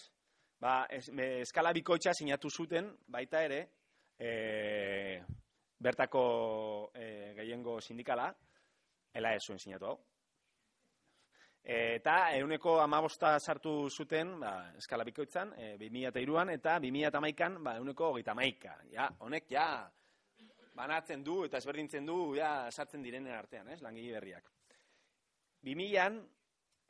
ba, 0.60 0.86
es, 0.88 1.10
me, 1.10 1.40
eskala 1.42 1.72
bikoitza 1.72 2.14
sinatu 2.14 2.48
zuten, 2.48 2.92
baita 3.06 3.42
ere, 3.42 3.60
e, 4.16 5.20
bertako 5.78 6.90
e, 6.94 7.34
gehiengo 7.34 7.80
sindikala, 7.80 8.30
ela 9.12 9.34
ez 9.34 9.42
zuen 9.44 9.58
sinatu 9.58 9.90
hau. 9.90 9.98
Eta 11.64 12.14
euneko 12.36 12.74
amabosta 12.82 13.38
sartu 13.40 13.88
zuten, 13.88 14.34
ba, 14.40 14.50
eskala 14.76 15.04
bikoitzan, 15.08 15.54
e, 15.56 15.68
2002an, 15.80 16.50
eta 16.52 16.74
2008an, 16.78 17.54
ba, 17.64 17.72
euneko 17.80 18.10
gita 18.18 18.34
maika. 18.36 18.74
Ja, 18.92 19.06
honek, 19.24 19.46
ja, 19.48 19.88
banatzen 20.76 21.22
du, 21.24 21.38
eta 21.46 21.56
ezberdintzen 21.56 22.04
du, 22.04 22.34
ja, 22.36 22.68
sartzen 22.70 23.02
direnen 23.02 23.32
artean, 23.32 23.70
ez, 23.72 23.78
langile 23.80 24.12
berriak. 24.18 24.50
2000an, 25.64 26.18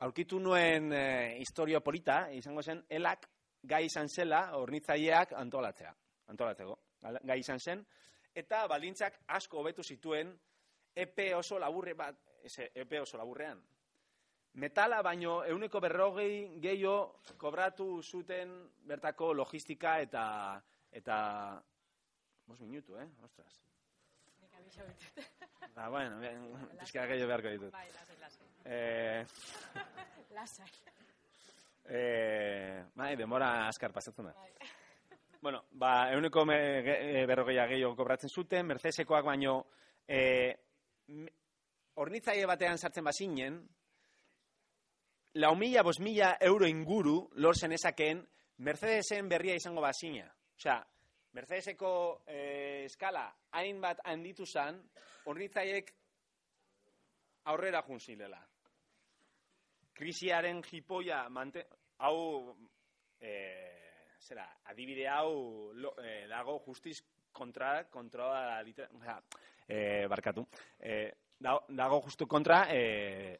aurkitu 0.03 0.41
nuen 0.43 0.91
e, 0.91 1.05
historio 1.39 1.79
polita, 1.79 2.25
izango 2.35 2.61
zen, 2.61 2.83
elak 2.89 3.29
gai 3.63 3.85
izan 3.85 4.11
zela, 4.11 4.41
ornitzaileak 4.59 5.31
antolatzea, 5.39 5.93
antolatzeko, 6.33 6.75
gai 7.23 7.39
izan 7.39 7.63
zen, 7.63 7.85
eta 8.35 8.65
baldintzak 8.67 9.21
asko 9.39 9.63
hobetu 9.63 9.87
zituen, 9.87 10.35
epe 10.95 11.31
oso 11.35 11.63
laburre 11.63 11.95
bat, 11.95 12.19
epe 12.43 12.99
oso 12.99 13.17
laburrean, 13.17 13.63
metala 14.55 15.01
baino 15.03 15.43
euneko 15.43 15.81
berrogei 15.83 16.59
gehiago 16.63 17.21
kobratu 17.37 18.01
zuten 18.01 18.55
bertako 18.87 19.33
logistika 19.33 19.99
eta 19.99 20.25
eta 20.91 21.17
bos 22.47 22.59
minutu, 22.61 22.97
eh? 22.99 23.07
Ostras. 23.23 23.61
Ba, 25.75 25.89
bueno, 25.89 26.19
pizka 26.79 27.05
gehiago 27.05 27.27
beharko 27.27 27.51
ditut. 27.51 27.71
Bai, 27.73 27.87
lasai, 27.91 28.17
lasai. 28.21 28.47
Eh... 28.65 29.25
lasai. 30.37 30.69
Eh, 31.85 32.83
bai, 32.95 33.15
demora 33.15 33.67
askar 33.67 33.91
pasatzen 33.93 34.31
da. 34.31 34.33
Bai. 34.33 34.51
Bueno, 35.45 35.59
ba, 35.77 36.09
euneko 36.09 36.41
e, 36.49 37.21
berrogeia 37.29 37.67
gehiago 37.69 37.93
kobratzen 37.99 38.31
zuten, 38.33 38.65
Mercedesekoak 38.65 39.27
baino 39.27 39.51
eh, 40.07 40.55
ornitzaile 42.01 42.47
batean 42.49 42.79
sartzen 42.81 43.05
bazinen, 43.05 43.59
lau 45.35 45.55
mila, 45.55 45.83
bos 45.83 45.99
mila 45.99 46.35
euro 46.39 46.67
inguru 46.67 47.17
lortzen 47.35 47.75
ezakeen 47.75 48.23
Mercedesen 48.57 49.27
berria 49.27 49.55
izango 49.59 49.81
bazina. 49.83 50.29
Osea, 50.55 50.77
Mercedeseko 51.35 51.89
eh, 52.31 52.85
eskala 52.85 53.25
hainbat 53.59 53.99
handitu 54.07 54.45
zan, 54.47 54.77
hornitzaiek 55.27 55.91
aurrera 57.51 57.81
junzilela. 57.83 58.39
Krisiaren 59.95 60.61
jipoia, 60.63 61.25
mante, 61.29 61.65
hau, 61.99 62.55
eh, 63.19 64.15
zera, 64.23 64.47
adibide 64.71 65.09
hau 65.11 65.73
lo, 65.75 65.91
eh, 65.99 66.23
dago 66.31 66.61
justiz 66.63 67.01
kontra, 67.35 67.89
kontra, 67.91 68.61
eh, 69.67 70.07
barkatu, 70.07 70.47
eh, 70.79 71.11
dago 71.39 72.01
justu 72.07 72.27
kontra, 72.27 72.67
eh, 72.71 73.39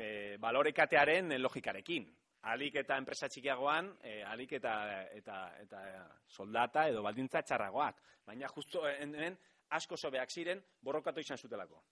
e, 0.00 0.36
balorekatearen 0.40 1.34
logikarekin. 1.40 2.08
Alik 2.50 2.80
eta 2.80 2.96
enpresa 2.98 3.28
txikiagoan, 3.30 3.92
e, 4.02 4.22
alik 4.26 4.56
eta, 4.58 4.74
eta, 5.14 5.36
eta 5.62 5.82
soldata 6.26 6.88
edo 6.90 7.02
baldintza 7.02 7.42
txarragoak. 7.46 8.00
Baina 8.26 8.48
justo 8.50 8.82
hemen 8.88 9.36
asko 9.70 9.96
sobeak 9.96 10.30
ziren 10.30 10.62
borrokatu 10.82 11.20
izan 11.20 11.38
zutelako. 11.38 11.82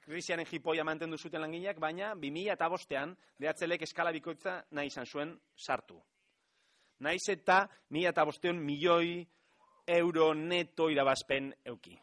Krisianen 0.00 0.46
jipoia 0.48 0.84
mantendu 0.84 1.18
zuten 1.18 1.42
langileak, 1.44 1.78
baina 1.78 2.14
2000 2.14 2.54
eta 2.54 2.68
bostean 2.72 3.12
behatzelek 3.38 3.84
eskala 3.84 4.12
bikoitza 4.16 4.62
nahi 4.72 4.88
izan 4.88 5.06
zuen 5.06 5.34
sartu. 5.56 6.00
Naiz 7.00 7.28
eta 7.28 7.66
2000 7.90 8.08
eta 8.08 8.24
bostean 8.24 8.58
milioi 8.64 9.20
euro 9.86 10.32
neto 10.34 10.88
irabazpen 10.90 11.52
euki. 11.64 11.98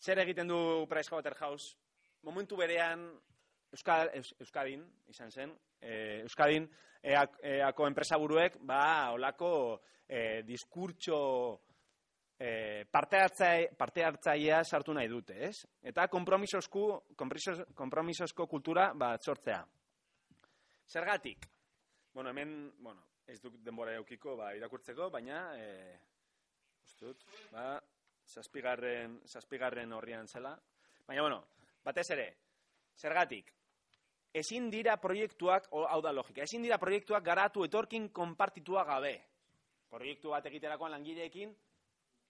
Zer 0.00 0.18
egiten 0.22 0.48
du 0.48 0.86
Pricewaterhouse? 0.88 1.76
Momentu 2.24 2.56
berean 2.56 3.04
Euskal, 3.70 4.10
Euskadin, 4.40 4.82
izan 5.08 5.30
zen, 5.30 5.52
e, 5.80 6.20
Euskadin, 6.24 6.66
eako 7.02 7.86
enpresa 7.86 8.18
buruek, 8.18 8.58
ba, 8.66 9.12
olako 9.14 9.52
e, 10.06 10.42
diskurtso 10.46 11.20
e, 12.34 12.84
parte, 12.90 13.20
hartzai, 13.20 13.68
parte 13.78 14.04
hartzaia 14.04 14.62
sartu 14.64 14.94
nahi 14.96 15.08
dute, 15.08 15.36
ez? 15.46 15.54
Eta 15.86 16.08
kompromisosku, 16.10 16.84
kompromisosko 17.14 18.48
kultura, 18.50 18.90
ba, 18.94 19.14
sortzea. 19.18 19.62
Zergatik? 20.90 21.46
Bueno, 22.12 22.30
hemen, 22.30 22.72
bueno, 22.82 23.06
ez 23.26 23.38
duk 23.40 23.60
denbora 23.62 23.94
eukiko, 24.00 24.34
ba, 24.36 24.50
irakurtzeko, 24.58 25.12
baina, 25.14 25.44
e, 25.54 25.94
ustut, 26.82 27.22
ba, 27.52 27.76
zazpigarren, 28.26 29.20
zazpigarren 29.30 29.92
horrian 29.94 30.26
zela. 30.26 30.56
Baina, 31.06 31.22
bueno, 31.22 31.44
batez 31.86 32.08
ere, 32.16 32.28
zergatik, 32.98 33.54
ezin 34.34 34.70
dira 34.70 34.96
proiektuak, 35.00 35.68
hau 35.72 36.00
da 36.02 36.12
logika, 36.12 36.42
ezin 36.42 36.62
dira 36.62 36.78
proiektuak 36.78 37.24
garatu 37.24 37.64
etorkin 37.66 38.08
konpartitua 38.14 38.84
gabe. 38.84 39.14
Proiektu 39.90 40.30
bat 40.30 40.46
egiterakoan 40.46 40.92
langileekin, 40.94 41.52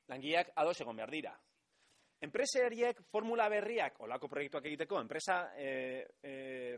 langileak 0.09 0.53
ados 0.57 0.81
egon 0.81 0.97
behar 0.97 1.13
dira. 1.13 1.35
Enpresariek 2.21 2.99
formula 3.09 3.49
berriak, 3.49 4.01
olako 4.05 4.29
proiektuak 4.29 4.67
egiteko, 4.69 4.99
enpresa 5.01 5.39
e, 5.57 5.69
e, 6.23 6.33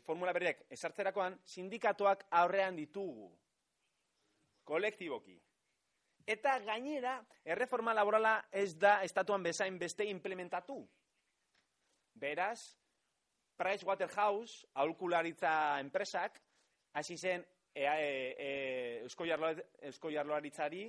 formula 0.06 0.34
berriak 0.34 0.66
esartzerakoan, 0.70 1.40
sindikatuak 1.44 2.28
aurrean 2.38 2.78
ditugu. 2.78 3.26
Kolektiboki. 4.62 5.34
Eta 6.26 6.60
gainera, 6.62 7.16
erreforma 7.42 7.94
laborala 7.94 8.36
ez 8.52 8.76
da 8.78 9.00
estatuan 9.02 9.42
bezain 9.42 9.78
beste 9.78 10.06
implementatu. 10.06 10.78
Beraz, 12.14 12.60
Price 13.56 13.84
Waterhouse, 13.86 14.66
aulkularitza 14.74 15.78
enpresak, 15.80 16.40
hasi 16.94 17.16
zen 17.16 17.44
e, 17.74 17.84
e, 17.84 18.36
e, 18.38 18.50
eusko, 19.04 20.10
jarloaritzari 20.10 20.86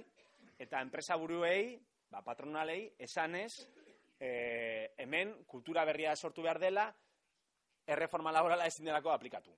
eta 0.60 0.82
enpresa 0.82 1.18
buruei, 1.18 1.78
ba, 2.12 2.22
patronalei, 2.24 2.94
esanez, 3.00 3.52
e, 4.20 4.94
hemen 4.98 5.44
kultura 5.48 5.86
berria 5.86 6.16
sortu 6.16 6.44
behar 6.44 6.60
dela, 6.60 6.88
erreforma 7.88 8.32
laborala 8.32 8.68
ezin 8.68 8.88
delako 8.88 9.12
aplikatu. 9.12 9.56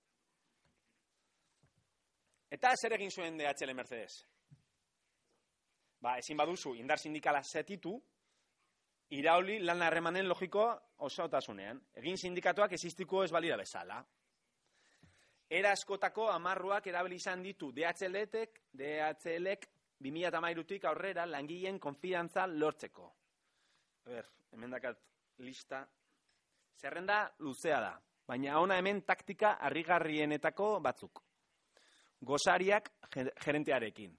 Eta 2.56 2.72
zer 2.78 2.96
egin 2.98 3.12
zuen 3.12 3.38
DHL 3.38 3.74
Mercedes? 3.76 4.24
Ba, 6.02 6.18
ezin 6.22 6.38
baduzu, 6.38 6.76
indar 6.78 7.02
sindikala 7.02 7.41
zetitu, 7.44 7.96
irauli 9.10 9.60
lan 9.63 9.82
harremanen 9.82 10.28
logiko 10.30 10.65
osotasunean. 10.98 11.82
Egin 11.96 12.18
sindikatuak 12.18 12.74
existiko 12.74 13.24
ez 13.24 13.32
balira 13.32 13.58
bezala. 13.58 14.04
Era 15.50 15.72
askotako 15.72 16.30
amarruak 16.34 16.88
erabili 16.88 17.20
izan 17.22 17.44
ditu 17.44 17.72
DHL-ek, 17.72 18.62
DHL-ek 18.74 19.68
2013tik 20.02 20.88
aurrera 20.89 21.26
langileen 21.30 21.80
konfidantza 21.80 22.48
lortzeko. 22.48 23.06
A 24.06 24.10
ber, 24.10 24.26
hemen 24.52 24.74
dakat 24.74 24.98
lista. 25.46 25.86
Zerrenda 26.76 27.22
luzea 27.39 27.80
da, 27.80 27.94
baina 28.28 28.60
ona 28.60 28.80
hemen 28.82 29.04
taktika 29.06 29.56
harrigarrienetako 29.62 30.80
batzuk. 30.82 31.22
Gosariak 32.26 32.89
gerentearekin. 33.13 34.18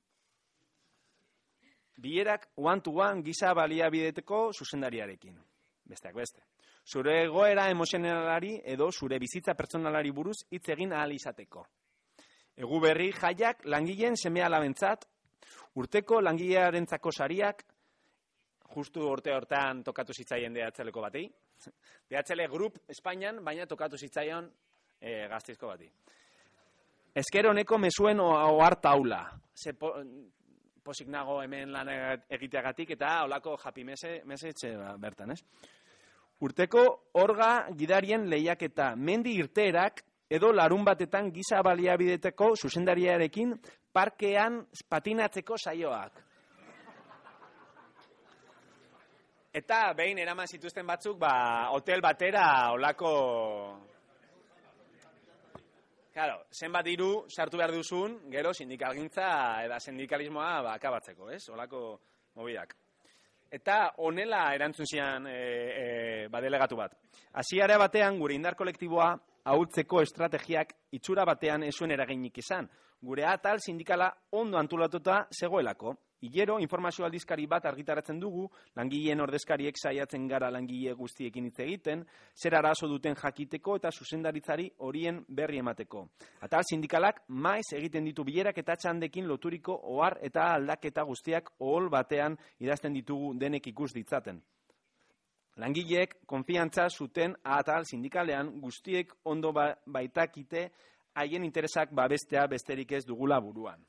Bierak 1.96 2.50
one 2.56 2.82
to 2.82 2.90
one 2.90 3.22
gisa 3.22 3.54
baliabideteko 3.54 4.50
zuzendariarekin. 4.52 5.38
Besteak 5.87 6.14
beste 6.14 6.42
zure 6.87 7.24
egoera 7.24 7.66
emozionalari 7.70 8.61
edo 8.64 8.90
zure 8.92 9.18
bizitza 9.18 9.54
pertsonalari 9.59 10.12
buruz 10.14 10.37
hitz 10.50 10.68
egin 10.74 10.92
ahal 10.92 11.12
izateko. 11.12 11.64
Egu 12.56 12.80
berri 12.80 13.11
jaiak 13.12 13.66
langileen 13.66 14.16
seme 14.16 14.42
alabentzat, 14.42 15.04
urteko 15.76 16.20
langilearentzako 16.22 17.12
sariak, 17.12 17.64
justu 18.76 19.02
urte 19.11 19.35
hortan 19.35 19.82
tokatu 19.85 20.14
zitzaien 20.14 20.54
DHL-ko 20.54 21.02
batei. 21.02 21.26
DHL 22.11 22.46
Group 22.52 22.78
Espainian, 22.88 23.42
baina 23.44 23.66
tokatu 23.66 23.98
zitzaion 23.98 24.48
e, 25.00 25.26
gaztizko 25.28 25.72
bati. 25.72 25.90
Ezker 27.16 27.48
honeko 27.48 27.78
mesuen 27.80 28.20
oharta 28.20 28.90
taula. 28.90 29.22
Posik 30.87 31.09
nago 31.11 31.40
hemen 31.42 31.72
lan 31.75 31.90
egiteagatik 32.38 32.94
eta 32.94 33.25
olako 33.27 33.57
japi 33.64 33.85
mese, 33.85 34.20
mese 34.25 34.53
ba, 34.79 34.94
bertan, 35.03 35.35
ez? 35.35 35.40
Urteko 36.46 36.83
orga 37.18 37.68
gidarien 37.77 38.29
lehiaketa 38.31 38.92
mendi 38.96 39.35
irteerak 39.40 40.03
edo 40.31 40.53
larun 40.53 40.85
batetan 40.85 41.33
giza 41.33 41.62
baliabideteko 41.64 42.53
zuzendariarekin 42.57 43.55
parkean 43.92 44.61
patinatzeko 44.88 45.57
saioak. 45.57 46.22
Eta 49.57 49.81
behin 49.96 50.18
eraman 50.20 50.46
zituzten 50.46 50.87
batzuk, 50.87 51.18
ba, 51.18 51.35
hotel 51.72 52.03
batera 52.05 52.72
olako... 52.77 53.12
Claro, 56.16 56.46
zenbat 56.48 56.87
diru 56.88 57.26
sartu 57.29 57.59
behar 57.61 57.74
duzun, 57.76 58.14
gero 58.33 58.55
sindikalgintza 58.57 59.26
eta 59.66 59.76
sindikalismoa 59.85 60.62
ba, 60.64 60.70
akabatzeko, 60.79 61.29
ez? 61.29 61.42
Olako 61.52 61.81
mobidak. 62.40 62.72
Eta 63.52 63.90
honela 64.00 64.46
erantzun 64.57 64.88
zian 64.88 65.26
e, 65.29 65.35
e, 65.37 65.85
badelegatu 66.33 66.79
bat. 66.81 66.96
Hasiara 67.37 67.76
batean 67.83 68.16
gure 68.22 68.33
indar 68.33 68.57
kolektiboa 68.57 69.11
ahultzeko 69.52 70.00
estrategiak 70.07 70.72
itxura 70.96 71.29
batean 71.29 71.68
esuen 71.68 71.92
eraginik 71.92 72.40
izan. 72.40 72.70
Gure 73.05 73.29
atal 73.29 73.61
sindikala 73.61 74.09
ondo 74.40 74.57
antolatuta 74.57 75.26
zegoelako. 75.29 75.98
Hilero, 76.24 76.59
informazio 76.59 77.05
aldizkari 77.05 77.44
bat 77.46 77.66
argitaratzen 77.68 78.18
dugu, 78.20 78.46
langileen 78.79 79.20
ordezkariek 79.20 79.76
saiatzen 79.76 80.24
gara 80.29 80.48
langile 80.50 80.94
guztiekin 80.96 81.44
hitz 81.50 81.59
egiten, 81.61 82.07
zer 82.33 82.57
arazo 82.57 82.88
duten 82.88 83.14
jakiteko 83.20 83.76
eta 83.76 83.90
zuzendaritzari 83.92 84.70
horien 84.79 85.20
berri 85.29 85.61
emateko. 85.61 86.07
Atal 86.40 86.64
sindikalak 86.64 87.20
maiz 87.29 87.66
egiten 87.76 88.09
ditu 88.09 88.24
bilerak 88.24 88.57
eta 88.64 88.79
txandekin 88.81 89.29
loturiko 89.29 89.76
ohar 89.92 90.16
eta 90.22 90.55
aldaketa 90.55 91.05
guztiak 91.05 91.50
ohol 91.59 91.90
batean 91.92 92.38
idazten 92.64 92.96
ditugu 92.96 93.35
denek 93.37 93.66
ikus 93.74 93.92
ditzaten. 93.92 94.40
Langileek 95.57 96.18
konfiantza 96.29 96.88
zuten 96.88 97.37
atal 97.42 97.85
sindikalean 97.85 98.55
guztiek 98.61 99.12
ondo 99.24 99.52
ba 99.52 99.74
baitakite 99.87 100.70
haien 101.14 101.44
interesak 101.44 101.92
babestea 101.92 102.46
besterik 102.46 102.92
ez 102.92 103.05
dugula 103.05 103.40
buruan. 103.40 103.85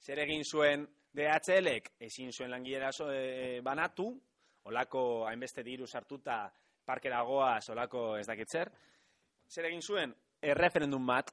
Zer 0.00 0.22
egin 0.22 0.44
zuen 0.44 0.86
DHLek 1.12 1.92
ezin 2.00 2.32
zuen 2.32 2.50
langilera 2.50 2.90
e, 3.12 3.60
banatu, 3.62 4.08
olako 4.70 5.26
hainbeste 5.28 5.62
diru 5.66 5.86
sartuta 5.86 6.44
parke 6.86 7.10
dagoaz 7.12 7.68
olako 7.70 8.16
ez 8.16 8.26
dakitzer. 8.26 8.70
Zer 9.50 9.68
egin 9.68 9.82
zuen 9.82 10.14
erreferendum 10.40 11.06
bat, 11.06 11.32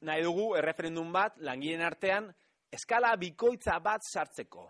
nahi 0.00 0.24
dugu 0.26 0.54
erreferendum 0.58 1.12
bat 1.12 1.38
langileen 1.46 1.84
artean 1.86 2.28
eskala 2.72 3.14
bikoitza 3.16 3.78
bat 3.84 4.02
sartzeko. 4.02 4.66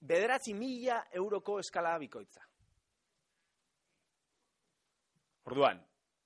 Bederatzi 0.00 0.54
mila 0.54 1.02
euroko 1.12 1.58
eskala 1.60 1.98
bikoitza. 1.98 2.42
Orduan, 5.46 5.78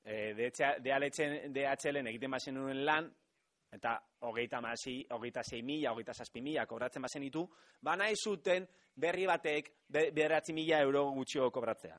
e, 0.04 0.32
DHL-en 0.34 2.06
egiten 2.06 2.30
bazen 2.30 2.56
nuen 2.56 2.84
lan, 2.86 3.10
eta 3.70 3.96
hogeita 4.26 4.60
masi, 4.60 5.00
hogeita 5.10 5.42
zei 5.42 5.62
mila, 5.62 5.92
hogeita 5.92 6.14
zazpi 6.14 6.42
mila, 6.42 6.66
kobratzen 6.66 7.02
bazen 7.02 7.22
ditu, 7.22 7.46
bana 7.80 8.08
zuten 8.14 8.66
berri 8.94 9.26
batek 9.26 9.70
beratzi 9.88 10.52
mila 10.52 10.80
euro 10.80 11.10
gutxio 11.12 11.50
kobratzea. 11.50 11.98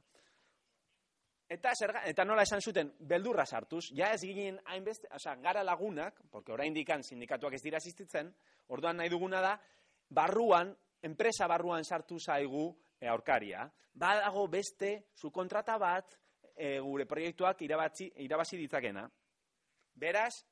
Eta, 1.52 1.74
zerga, 1.76 2.06
eta 2.08 2.24
nola 2.24 2.46
esan 2.48 2.62
zuten, 2.64 2.94
beldurra 3.04 3.44
sartuz, 3.46 3.90
ja 3.92 4.14
ez 4.16 4.22
ginen 4.22 4.62
hainbeste, 4.72 5.10
oza, 5.12 5.34
gara 5.44 5.66
lagunak, 5.68 6.22
porque 6.32 6.54
orain 6.54 6.74
dikan 6.74 7.04
sindikatuak 7.04 7.58
ez 7.58 7.62
dira 7.66 7.82
asistitzen, 7.82 8.30
orduan 8.72 8.96
nahi 9.02 9.12
duguna 9.12 9.42
da, 9.44 9.58
barruan, 10.16 10.72
enpresa 11.04 11.50
barruan 11.52 11.84
sartu 11.84 12.20
zaigu 12.20 12.70
e, 13.02 13.10
aurkaria, 13.12 13.66
badago 13.92 14.46
beste, 14.48 14.94
zu 15.12 15.32
kontrata 15.36 15.76
bat, 15.78 16.16
e, 16.56 16.78
gure 16.80 17.06
proiektuak 17.10 17.66
irabazi, 17.68 18.08
irabazi 18.24 18.62
ditzakena. 18.62 19.04
Beraz, 20.00 20.46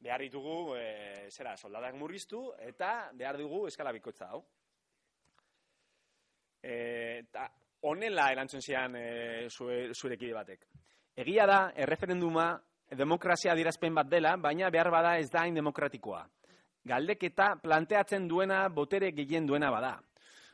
behar 0.00 0.20
ditugu, 0.20 0.76
e, 0.76 1.28
zera, 1.30 1.56
soldadak 1.56 1.94
murriztu, 1.98 2.52
eta 2.60 3.10
behar 3.14 3.38
dugu 3.40 3.66
eskala 3.68 3.92
bikoitza 3.92 4.30
hau. 4.30 4.42
E, 6.62 7.22
eta 7.24 7.48
honela 7.86 8.30
erantzun 8.32 8.62
zian 8.62 8.96
e, 8.96 9.48
zurekide 9.48 10.34
batek. 10.34 10.66
Egia 11.16 11.46
da, 11.48 11.60
erreferenduma 11.74 12.50
demokrazia 12.96 13.54
dirazpen 13.54 13.94
bat 13.94 14.08
dela, 14.08 14.36
baina 14.36 14.70
behar 14.70 14.90
bada 14.90 15.16
ez 15.18 15.30
da 15.30 15.42
hain 15.42 15.54
demokratikoa. 15.54 16.24
Galdeketa 16.86 17.56
planteatzen 17.62 18.28
duena 18.28 18.66
botere 18.68 19.10
gehien 19.12 19.46
duena 19.46 19.70
bada. 19.74 19.96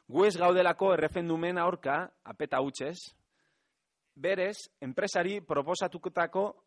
Gu 0.09 0.25
ez 0.27 0.37
gaudelako 0.37 0.95
erreferendumen 0.95 1.59
aurka, 1.59 2.07
apeta 2.25 2.61
hutsez, 2.61 3.13
berez, 4.15 4.57
enpresari 4.81 5.41
proposatuketako 5.41 6.62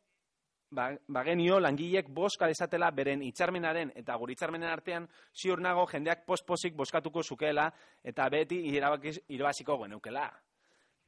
bagenio 1.08 1.60
langileek 1.60 2.10
boska 2.14 2.48
desatela 2.52 2.92
beren 2.92 3.22
hitzarmenaren 3.24 3.92
eta 3.96 4.16
gure 4.20 4.36
hitzarmenen 4.36 4.70
artean 4.70 5.08
ziur 5.34 5.62
nago 5.62 5.86
jendeak 5.92 6.26
posposik 6.26 6.76
boskatuko 6.76 7.24
zukeela 7.24 7.70
eta 8.04 8.28
beti 8.30 8.60
irabaziko 8.68 9.78
geneukela. 9.84 10.28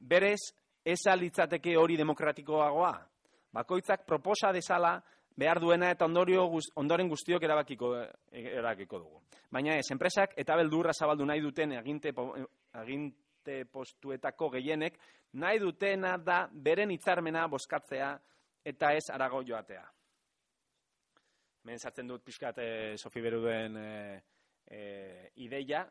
Berez, 0.00 0.40
ez 0.84 1.00
litzateke 1.16 1.76
hori 1.76 1.96
demokratikoagoa. 1.96 2.92
Bakoitzak 3.52 4.04
proposa 4.06 4.52
desala 4.52 4.98
behar 5.38 5.60
duena 5.60 5.90
eta 5.90 6.04
ondorio 6.04 6.48
ondoren 6.76 7.08
guztiok 7.08 7.42
erabakiko, 7.42 7.94
erabakiko 8.32 8.98
dugu. 8.98 9.20
Baina 9.50 9.76
ez, 9.78 9.86
enpresak 9.92 10.34
eta 10.36 10.56
beldurra 10.56 10.92
zabaldu 10.92 11.26
nahi 11.26 11.40
duten 11.40 11.72
eginte, 11.78 12.12
eginte 12.82 13.64
postuetako 13.72 14.50
gehienek, 14.56 14.98
nahi 15.32 15.60
dutena 15.62 16.16
da 16.18 16.48
beren 16.52 16.90
hitzarmena 16.90 17.46
boskatzea 17.48 18.16
eta 18.64 18.92
ez 18.94 19.08
arago 19.12 19.42
joatea. 19.46 19.84
Hemen 21.64 21.78
sartzen 21.78 22.08
dut 22.08 22.24
pixkat 22.24 22.58
e, 22.58 22.68
Sofi 22.96 23.20
Beruden 23.20 23.76
e, 23.76 24.22
e, 24.66 24.82
ideia, 25.44 25.82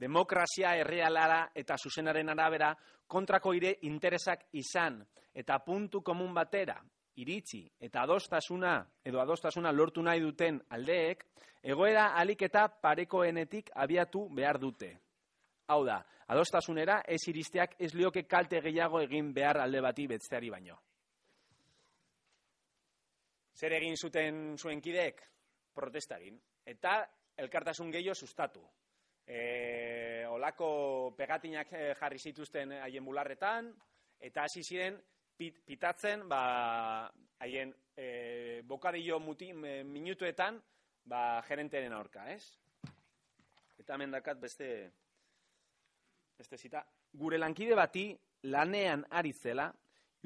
demokrazia 0.00 0.74
errealara 0.80 1.50
eta 1.54 1.76
zuzenaren 1.76 2.32
arabera 2.32 2.72
kontrako 3.06 3.52
ire 3.54 3.76
interesak 3.82 4.46
izan 4.56 5.02
eta 5.34 5.58
puntu 5.64 6.00
komun 6.02 6.32
batera 6.34 6.78
iritzi 7.20 7.60
eta 7.78 8.06
adostasuna 8.06 8.78
edo 9.04 9.20
adostasuna 9.20 9.72
lortu 9.72 10.02
nahi 10.02 10.22
duten 10.24 10.60
aldeek 10.70 11.26
egoera 11.62 12.14
alik 12.16 12.46
eta 12.48 12.66
parekoenetik 12.68 13.70
abiatu 13.74 14.28
behar 14.34 14.58
dute. 14.58 14.94
Hau 15.70 15.84
da, 15.86 16.00
adostasunera 16.32 17.02
ez 17.06 17.20
iristeak 17.28 17.76
ez 17.78 17.92
lioke 17.94 18.24
kalte 18.26 18.60
gehiago 18.64 19.00
egin 19.04 19.34
behar 19.34 19.60
alde 19.60 19.82
bati 19.84 20.06
betzeari 20.10 20.50
baino. 20.50 20.78
Zer 23.54 23.74
egin 23.76 23.96
zuten 23.96 24.56
zuen 24.58 24.80
kideek? 24.80 25.20
Protestagin. 25.74 26.38
Eta 26.66 27.00
elkartasun 27.40 27.90
gehiago 27.92 28.14
sustatu. 28.14 28.62
E, 29.26 30.26
olako 30.26 31.14
pegatinak 31.16 31.72
eh, 31.72 31.92
jarri 31.98 32.18
zituzten 32.18 32.72
haien 32.80 33.04
bularretan, 33.04 33.70
eta 34.18 34.44
hasi 34.44 34.64
ziren 34.64 34.96
pit, 35.36 35.60
pitatzen, 35.66 36.26
ba, 36.28 37.10
haien 37.40 37.72
e, 37.96 38.62
bokadillo 38.66 39.20
muti, 39.22 39.52
minutuetan, 39.52 40.58
ba, 41.04 41.42
gerenteren 41.46 41.94
aurka, 41.96 42.26
ez? 42.32 42.42
Eta 43.80 43.96
mendakat 43.96 44.40
beste, 44.42 44.68
beste 46.36 46.58
zita. 46.58 46.82
Gure 47.16 47.38
lankide 47.38 47.78
bati 47.78 48.10
lanean 48.52 49.06
ari 49.10 49.32
zela, 49.32 49.70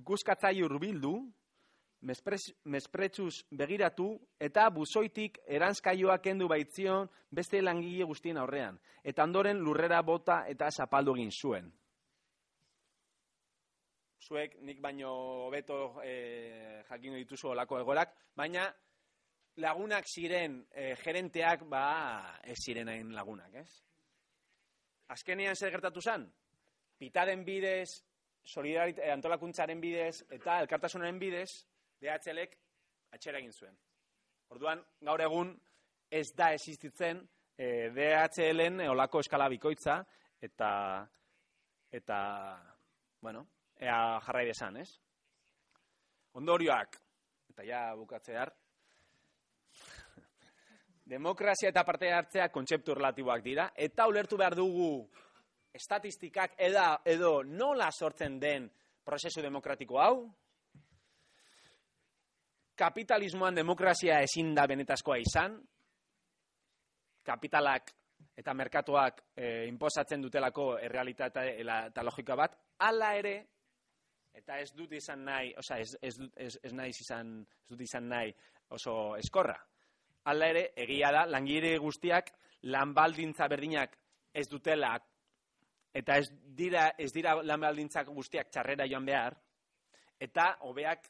ikuskatzai 0.01 0.57
urbildu, 0.67 1.15
mespretsuz 2.05 3.45
begiratu 3.51 4.09
eta 4.41 4.67
buzoitik 4.71 5.39
eranzkaioa 5.47 6.19
kendu 6.25 6.49
baitzion 6.49 7.09
beste 7.31 7.63
langile 7.63 8.05
guztien 8.05 8.39
aurrean. 8.39 8.79
Eta 9.03 9.25
ondoren 9.25 9.61
lurrera 9.65 10.03
bota 10.03 10.45
eta 10.49 10.71
zapaldu 10.71 11.17
egin 11.17 11.33
zuen. 11.33 11.73
Zuek 14.25 14.57
nik 14.65 14.81
baino 14.81 15.11
hobeto 15.49 16.01
e, 16.05 16.83
jakin 16.89 17.19
dituzu 17.21 17.51
olako 17.53 17.81
egorak, 17.83 18.15
baina 18.37 18.71
lagunak 19.61 20.09
ziren 20.09 20.63
e, 20.73 20.95
gerenteak 21.03 21.67
ba 21.69 22.39
ez 22.43 22.57
zirenain 22.65 23.13
lagunak, 23.15 23.53
ez? 23.61 23.69
Azkenean 25.13 25.57
zer 25.57 25.71
gertatu 25.71 26.01
zen? 26.01 26.25
Pitaren 26.99 27.45
bidez, 27.45 28.05
solidarit, 28.45 28.99
eh, 28.99 29.13
antolakuntzaren 29.13 29.81
bidez 29.81 30.25
eta 30.31 30.61
elkartasunaren 30.63 31.19
bidez, 31.19 31.67
DHLek 32.05 32.57
atxera 33.17 33.41
egin 33.41 33.53
zuen. 33.53 33.77
Orduan, 34.53 34.83
gaur 35.01 35.23
egun 35.25 35.55
ez 36.11 36.29
da 36.37 36.53
existitzen 36.55 37.23
e, 37.57 37.91
DHLen 37.95 38.85
olako 38.91 39.23
eskala 39.25 39.49
bikoitza 39.49 40.03
eta 40.45 40.71
eta 41.95 42.19
bueno, 43.23 43.47
ea 43.81 44.21
jarrai 44.27 44.45
desan, 44.51 44.77
ez? 44.83 44.89
Ondorioak, 46.35 46.99
eta 47.55 47.65
ja 47.65 47.81
bukatzear, 47.97 48.51
demokrazia 51.15 51.71
eta 51.71 51.85
parte 51.87 52.11
hartzea 52.13 52.51
kontzeptu 52.53 52.99
relatiboak 52.99 53.45
dira, 53.47 53.71
eta 53.77 54.09
ulertu 54.11 54.37
behar 54.37 54.59
dugu 54.59 54.91
estatistikak 55.75 56.59
eda, 56.59 56.99
edo 57.05 57.43
nola 57.47 57.89
sortzen 57.93 58.39
den 58.43 58.69
prozesu 59.07 59.43
demokratiko 59.43 60.01
hau, 60.03 60.17
kapitalismoan 62.77 63.55
demokrazia 63.55 64.21
ezin 64.25 64.55
da 64.55 64.67
benetazkoa 64.67 65.17
izan, 65.23 65.59
kapitalak 67.25 67.93
eta 68.37 68.55
merkatuak 68.55 69.21
e, 69.37 69.67
imposatzen 69.69 70.23
dutelako 70.23 70.75
errealitate 70.83 71.47
eta 71.63 72.03
logika 72.03 72.37
bat, 72.37 72.57
hala 72.83 73.13
ere, 73.17 73.35
eta 74.35 74.59
ez 74.59 74.73
dut 74.75 74.93
izan 74.93 75.25
nahi, 75.25 75.53
oza, 75.59 75.79
ez, 75.79 75.95
ez, 76.03 76.17
dut, 76.19 76.33
ez, 76.37 76.57
ez, 76.63 76.73
nahi 76.75 76.91
izan, 76.91 77.37
ez 77.47 77.71
dut 77.71 77.85
izan 77.87 78.09
nahi 78.11 78.35
oso 78.75 79.15
eskorra. 79.17 79.57
Hala 80.25 80.49
ere, 80.51 80.65
egia 80.81 81.13
da, 81.15 81.25
langire 81.31 81.77
guztiak, 81.79 82.33
lan 82.73 82.95
baldintza 82.97 83.47
berdinak 83.49 83.95
ez 84.35 84.49
dutela, 84.51 84.97
eta 85.95 86.17
ez 86.19 86.27
dira, 86.59 86.89
ez 86.99 87.13
dira 87.15 87.37
lan 87.43 87.61
baldintzak 87.63 88.09
guztiak 88.11 88.51
txarrera 88.51 88.89
joan 88.91 89.07
behar, 89.07 89.37
eta 90.19 90.55
hobeak 90.67 91.07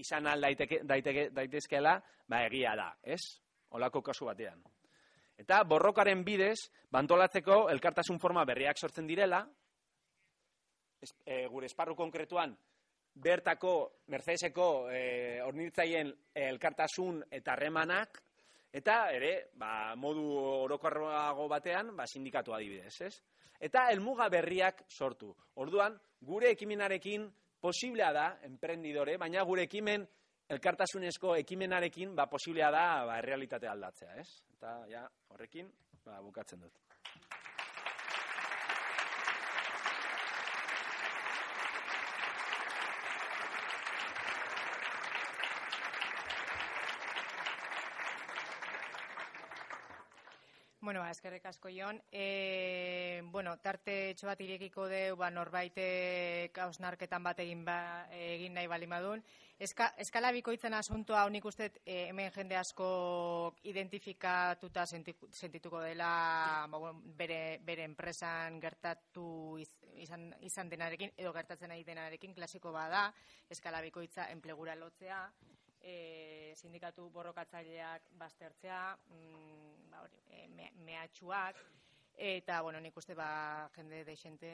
izan 0.00 0.26
al 0.26 0.40
daiteke, 0.40 0.80
daiteke, 0.84 1.28
daitezkeela, 1.36 1.94
ba 2.28 2.44
egia 2.46 2.74
da, 2.78 2.90
ez? 3.02 3.20
Olako 3.76 4.02
kasu 4.02 4.26
batean. 4.26 4.62
Eta 5.40 5.62
borrokaren 5.64 6.24
bidez, 6.24 6.58
bantolatzeko 6.92 7.68
elkartasun 7.72 8.18
forma 8.20 8.44
berriak 8.44 8.78
sortzen 8.78 9.06
direla, 9.08 9.40
ez, 11.00 11.12
e, 11.24 11.46
gure 11.48 11.70
esparru 11.70 11.94
konkretuan, 11.96 12.52
bertako, 13.14 14.02
Mercedeseko 14.12 14.66
e, 14.92 15.40
ornitzaien 15.44 16.12
elkartasun 16.34 17.22
eta 17.40 17.56
remanak, 17.56 18.20
eta 18.72 19.02
ere, 19.14 19.50
ba, 19.58 19.94
modu 19.96 20.26
orokorroago 20.66 21.48
batean, 21.48 21.94
ba, 21.96 22.06
sindikatu 22.06 22.54
adibidez, 22.54 22.94
ez? 23.08 23.14
Eta 23.60 23.88
elmuga 23.92 24.28
berriak 24.32 24.84
sortu. 24.88 25.34
Orduan, 25.60 25.98
gure 26.24 26.52
ekimenarekin 26.54 27.26
posiblea 27.60 28.12
da, 28.16 28.26
emprendidore, 28.48 29.16
baina 29.20 29.44
gure 29.48 29.66
ekimen, 29.68 30.06
elkartasunezko 30.50 31.36
ekimenarekin, 31.44 32.14
ba, 32.16 32.26
posiblea 32.30 32.70
da, 32.74 32.84
ba, 33.06 33.20
realitate 33.24 33.70
aldatzea, 33.70 34.16
ez? 34.18 34.28
Eta, 34.56 34.78
ja, 34.90 35.06
horrekin, 35.30 35.70
ba, 36.04 36.20
bukatzen 36.24 36.66
dut. 36.66 36.89
Bueno, 50.90 51.04
ba, 51.06 51.12
eskerrik 51.14 51.44
asko 51.46 51.70
jon. 51.70 52.00
E, 52.10 53.22
bueno, 53.30 53.52
tarte 53.62 53.92
txo 54.18 54.26
bat 54.26 54.40
irekiko 54.42 54.88
deu, 54.90 55.12
ba, 55.14 55.28
norbaite 55.30 55.84
kausnarketan 56.50 57.22
bat 57.22 57.38
egin, 57.44 57.60
ba, 57.62 57.76
egin 58.10 58.58
nahi 58.58 58.66
bali 58.66 58.88
madun. 58.90 59.22
Eska, 59.62 59.92
eskala 60.02 60.32
bikoitzen 60.34 60.74
asuntoa 60.74 61.20
unik 61.30 61.46
uste 61.46 61.68
e, 61.84 62.08
hemen 62.08 62.32
jende 62.34 62.58
asko 62.58 62.88
identifikatuta 63.70 64.88
sentituko 64.90 65.84
dela 65.84 66.10
ba, 66.66 66.82
bueno, 66.82 67.04
bere, 67.22 67.60
bere 67.62 67.86
enpresan 67.86 68.58
gertatu 68.58 69.28
izan, 69.62 70.26
izan 70.42 70.74
denarekin, 70.74 71.14
edo 71.14 71.30
gertatzen 71.38 71.70
ari 71.70 71.86
denarekin, 71.86 72.34
klasiko 72.34 72.74
bada, 72.74 73.12
eskala 73.46 73.86
bikoitza 73.86 74.26
enplegura 74.34 74.74
lotzea, 74.74 75.22
e, 75.80 76.52
sindikatu 76.58 77.06
borrokatzaileak 77.14 78.10
baztertzea, 78.18 78.82
mm, 79.06 79.59
hori, 80.02 80.22
e, 80.28 80.70
mehatxuak, 80.86 81.60
eta, 82.16 82.60
bueno, 82.62 82.80
nik 82.80 82.96
uste, 82.96 83.14
ba, 83.14 83.70
jende 83.76 84.04
deixente 84.04 84.50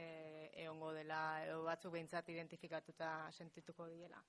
egongo 0.62 0.92
dela, 0.94 1.20
edo 1.44 1.62
batzuk 1.66 1.96
behintzat 1.96 2.28
identifikatuta 2.30 3.30
sentituko 3.32 3.88
diela. 3.90 4.22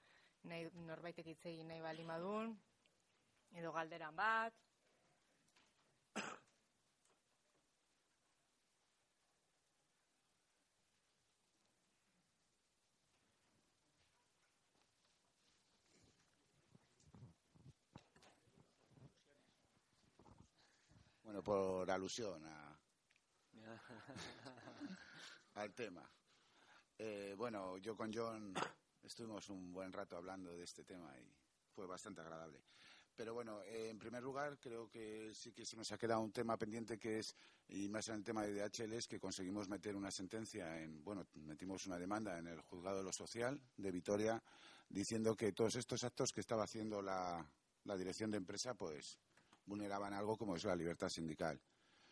Nahi, 0.50 0.70
norbaitek 0.88 1.34
itzegi 1.34 1.66
nahi 1.68 1.82
bali 1.82 2.06
madun, 2.08 2.56
edo 3.58 3.72
galderan 3.76 4.16
bat, 4.16 4.67
por 21.44 21.90
alusión 21.92 22.46
a, 22.46 22.80
al 25.56 25.74
tema. 25.74 26.10
Eh, 26.98 27.36
bueno, 27.38 27.78
yo 27.78 27.96
con 27.96 28.12
John 28.14 28.54
estuvimos 29.04 29.50
un 29.50 29.72
buen 29.72 29.92
rato 29.92 30.16
hablando 30.18 30.56
de 30.56 30.64
este 30.64 30.84
tema 30.84 31.14
y 31.20 31.32
fue 31.70 31.86
bastante 31.86 32.22
agradable. 32.22 32.64
Pero 33.16 33.34
bueno, 33.34 33.62
eh, 33.64 33.90
en 33.90 33.98
primer 33.98 34.22
lugar, 34.24 34.60
creo 34.60 34.88
que 34.88 35.34
sí 35.34 35.52
que 35.52 35.66
se 35.66 35.76
nos 35.76 35.92
ha 35.92 35.98
quedado 35.98 36.22
un 36.22 36.32
tema 36.32 36.56
pendiente 36.58 37.00
que 37.00 37.20
es, 37.20 37.36
y 37.68 37.90
más 37.90 38.08
en 38.10 38.16
el 38.16 38.24
tema 38.24 38.44
de 38.44 38.54
DHL, 38.54 38.94
es 38.94 39.08
que 39.08 39.20
conseguimos 39.20 39.68
meter 39.68 39.96
una 39.96 40.12
sentencia 40.12 40.82
en, 40.82 41.04
bueno, 41.04 41.26
metimos 41.34 41.86
una 41.88 41.98
demanda 41.98 42.38
en 42.38 42.48
el 42.48 42.62
juzgado 42.62 43.00
de 43.00 43.04
lo 43.04 43.12
social 43.12 43.62
de 43.76 43.92
Vitoria 43.92 44.42
diciendo 44.88 45.36
que 45.36 45.52
todos 45.52 45.76
estos 45.76 46.04
actos 46.04 46.32
que 46.32 46.42
estaba 46.42 46.64
haciendo 46.64 47.02
la, 47.02 47.46
la 47.84 47.98
dirección 47.98 48.32
de 48.32 48.38
empresa, 48.38 48.76
pues 48.76 49.20
vulneraban 49.68 50.14
algo 50.14 50.36
como 50.36 50.56
es 50.56 50.64
la 50.64 50.76
libertad 50.76 51.10
sindical. 51.10 51.62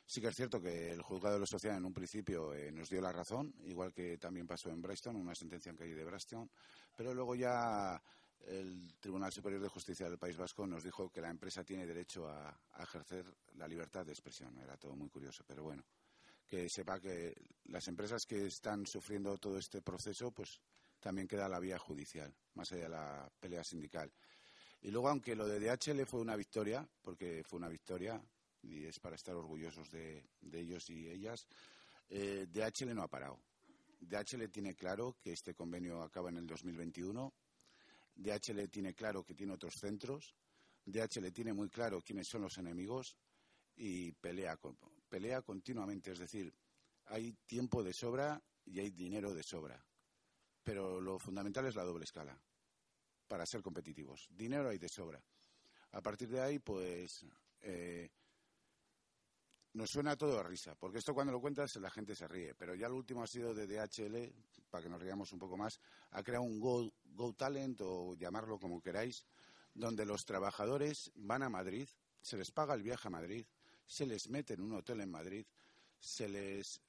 Sí 0.06 0.22
que 0.22 0.28
es 0.28 0.36
cierto 0.36 0.62
que 0.62 0.92
el 0.92 1.02
juzgado 1.02 1.36
de 1.36 1.40
lo 1.40 1.48
social 1.48 1.76
en 1.78 1.86
un 1.86 1.94
principio 1.94 2.54
eh, 2.54 2.72
nos 2.72 2.90
dio 2.90 3.02
la 3.02 3.12
razón, 3.12 3.56
igual 3.64 3.92
que 3.92 4.20
también 4.20 4.46
pasó 4.46 4.70
en 4.70 4.82
Bryston, 4.82 5.16
una 5.16 5.34
sentencia 5.34 5.72
en 5.72 5.78
calle 5.78 5.96
de 5.96 6.06
Bryston, 6.06 6.48
pero 6.96 7.12
luego 7.14 7.34
ya 7.34 8.00
el 8.46 8.94
Tribunal 9.00 9.32
Superior 9.32 9.62
de 9.62 9.70
Justicia 9.70 10.08
del 10.08 10.20
País 10.20 10.38
Vasco 10.38 10.68
nos 10.68 10.84
dijo 10.84 11.10
que 11.10 11.22
la 11.22 11.32
empresa 11.32 11.64
tiene 11.64 11.88
derecho 11.88 12.28
a 12.28 12.56
ejercer 12.80 13.26
la 13.56 13.68
libertad 13.68 14.06
de 14.06 14.12
expresión. 14.12 14.56
Era 14.60 14.78
todo 14.78 14.96
muy 14.96 15.10
curioso, 15.10 15.44
pero 15.48 15.64
bueno, 15.64 15.84
que 16.46 16.70
sepa 16.70 17.00
que 17.00 17.34
las 17.66 17.88
empresas 17.88 18.26
que 18.26 18.46
están 18.46 18.86
sufriendo 18.86 19.38
todo 19.38 19.58
este 19.58 19.82
proceso, 19.82 20.32
pues 20.32 20.62
también 21.00 21.28
queda 21.28 21.50
la 21.50 21.60
vía 21.60 21.80
judicial, 21.80 22.34
más 22.54 22.72
allá 22.72 22.84
de 22.84 22.90
la 22.90 23.32
pelea 23.40 23.64
sindical. 23.64 24.12
Y 24.86 24.92
luego, 24.92 25.10
aunque 25.10 25.36
lo 25.36 25.48
de 25.48 25.60
DHL 25.60 26.06
fue 26.06 26.20
una 26.20 26.36
victoria, 26.36 26.88
porque 27.02 27.44
fue 27.44 27.58
una 27.58 27.68
victoria 27.68 28.22
y 28.62 28.86
es 28.86 29.00
para 29.00 29.16
estar 29.16 29.34
orgullosos 29.34 29.90
de, 29.90 30.24
ellos 30.54 30.92
y 30.92 31.10
ellas, 31.10 31.48
eh, 32.08 32.46
DHL 32.48 32.94
no 32.94 33.02
ha 33.02 33.08
parado. 33.08 33.40
DHL 34.00 34.48
tiene 34.52 34.76
claro 34.76 35.18
que 35.20 35.34
este 35.34 35.56
convenio 35.56 36.04
acaba 36.04 36.30
en 36.30 36.38
el 36.38 36.46
2021. 36.46 37.34
DHL 38.14 38.70
tiene 38.70 38.94
claro 38.94 39.24
que 39.24 39.34
tiene 39.34 39.54
otros 39.54 39.74
centros. 39.74 40.36
DHL 40.86 41.32
tiene 41.32 41.52
muy 41.52 41.70
claro 41.70 42.00
quiénes 42.02 42.28
son 42.28 42.44
los 42.44 42.56
enemigos 42.60 43.18
y 43.76 44.12
pelea, 44.12 44.56
pelea 45.10 45.42
continuamente. 45.42 46.12
Es 46.12 46.20
decir, 46.20 46.54
hay 47.06 47.34
tiempo 47.48 47.84
de 47.84 47.92
sobra 47.92 48.40
y 48.64 48.82
hay 48.82 48.92
dinero 48.92 49.34
de 49.34 49.42
sobra. 49.42 49.84
Pero 50.62 51.02
lo 51.02 51.18
fundamental 51.18 51.66
es 51.66 51.74
la 51.74 51.84
doble 51.84 52.04
escala 52.04 52.40
para 53.28 53.46
ser 53.46 53.62
competitivos. 53.62 54.28
Dinero 54.32 54.70
hay 54.70 54.78
de 54.78 54.90
sobra. 54.90 55.22
A 55.92 56.02
partir 56.02 56.30
de 56.30 56.42
ahí, 56.42 56.60
pues, 56.60 57.26
eh, 57.62 58.10
nos 59.74 59.90
suena 59.90 60.16
todo 60.16 60.40
a 60.40 60.44
risa, 60.44 60.76
porque 60.76 61.00
esto 61.00 61.14
cuando 61.14 61.34
lo 61.34 61.42
cuentas 61.42 61.76
la 61.78 61.90
gente 61.90 62.16
se 62.16 62.28
ríe, 62.28 62.56
pero 62.56 62.76
ya 62.76 62.88
lo 62.88 62.96
último 62.96 63.24
ha 63.24 63.28
sido 63.28 63.54
de 63.54 63.68
DHL, 63.68 64.34
para 64.70 64.84
que 64.84 64.90
nos 64.90 65.02
riamos 65.02 65.34
un 65.34 65.40
poco 65.40 65.58
más, 65.58 65.80
ha 66.12 66.24
creado 66.24 66.44
un 66.44 66.60
Go 66.60 67.34
Talent 67.34 67.82
o 67.82 68.16
llamarlo 68.16 68.58
como 68.58 68.82
queráis, 68.82 69.26
donde 69.74 70.06
los 70.06 70.26
trabajadores 70.26 71.12
van 71.16 71.44
a 71.44 71.50
Madrid, 71.50 71.88
se 72.22 72.38
les 72.38 72.52
paga 72.52 72.74
el 72.74 72.84
viaje 72.84 73.08
a 73.08 73.12
Madrid, 73.12 73.46
se 73.86 74.06
les 74.06 74.30
mete 74.30 74.54
en 74.54 74.62
un 74.62 74.74
hotel 74.74 75.02
en 75.02 75.12
Madrid, 75.12 75.46
se 76.00 76.30
les 76.30 76.82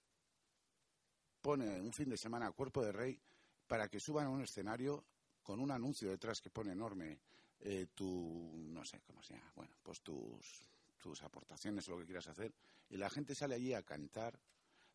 pone 1.43 1.81
un 1.81 1.93
fin 1.93 2.09
de 2.09 2.17
semana 2.17 2.47
a 2.47 2.53
cuerpo 2.53 2.85
de 2.85 2.93
rey 2.93 3.21
para 3.67 3.89
que 3.89 4.01
suban 4.01 4.27
a 4.27 4.31
un 4.31 4.43
escenario 4.43 5.05
con 5.47 5.61
un 5.61 5.71
anuncio 5.71 6.11
detrás 6.11 6.41
que 6.41 6.51
pone 6.51 6.73
enorme 6.73 7.21
eh, 7.61 7.87
tu, 7.95 8.53
no 8.57 8.85
sé 8.85 9.01
cómo 9.07 9.23
se 9.23 9.35
llama, 9.35 9.53
bueno, 9.55 9.77
pues 9.81 10.03
tus, 10.03 10.69
tus 10.99 11.23
aportaciones 11.23 11.87
o 11.87 11.93
lo 11.93 11.99
que 11.99 12.07
quieras 12.07 12.27
hacer, 12.27 12.53
y 12.89 12.97
la 12.97 13.09
gente 13.09 13.33
sale 13.33 13.55
allí 13.55 13.73
a 13.73 13.85
cantar, 13.85 14.41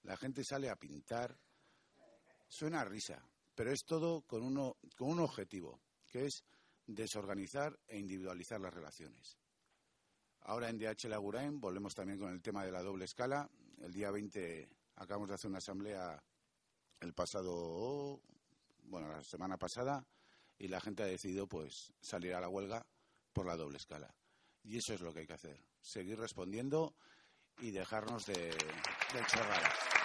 la 0.04 0.18
gente 0.18 0.44
sale 0.44 0.70
a 0.70 0.76
pintar, 0.76 1.40
suena 2.50 2.82
a 2.82 2.84
risa, 2.84 3.26
pero 3.56 3.72
es 3.72 3.86
todo 3.86 4.24
con, 4.24 4.44
uno, 4.44 4.76
con 4.98 5.12
un 5.12 5.20
objetivo, 5.22 5.80
que 6.12 6.26
es 6.26 6.44
desorganizar 6.86 7.80
e 7.88 7.98
individualizar 7.98 8.60
las 8.60 8.74
relaciones. 8.74 9.38
Ahora 10.42 10.68
en 10.68 10.78
DH 10.78 11.08
Lagurain 11.08 11.62
volvemos 11.62 11.96
también 11.96 12.20
con 12.20 12.30
el 12.30 12.42
tema 12.42 12.66
de 12.66 12.74
la 12.74 12.84
doble 12.84 13.06
escala. 13.06 13.50
El 13.80 13.94
día 13.94 14.12
20 14.12 14.68
acabamos 14.96 15.30
de 15.30 15.36
hacer 15.36 15.50
una 15.50 15.60
asamblea 15.60 16.22
el 17.00 17.14
pasado, 17.14 18.20
bueno, 18.84 19.08
la 19.08 19.24
semana 19.24 19.58
pasada, 19.58 20.06
y 20.62 20.67
la 20.67 20.80
gente 20.80 21.02
ha 21.02 21.08
decidido 21.08 21.47
pues 21.47 21.91
salir 22.02 22.36
a 22.36 22.39
la 22.39 22.47
huelga 22.47 22.86
por 23.34 23.47
la 23.47 23.58
doble 23.58 23.78
escala. 23.78 24.13
Y 24.63 24.78
eso 24.78 24.93
es 24.93 25.02
lo 25.02 25.12
que 25.12 25.21
hay 25.21 25.28
que 25.28 25.34
hacer, 25.34 25.60
seguir 25.82 26.19
respondiendo 26.19 26.95
y 27.60 27.71
dejarnos 27.71 28.28
de, 28.28 28.36
de. 28.36 30.01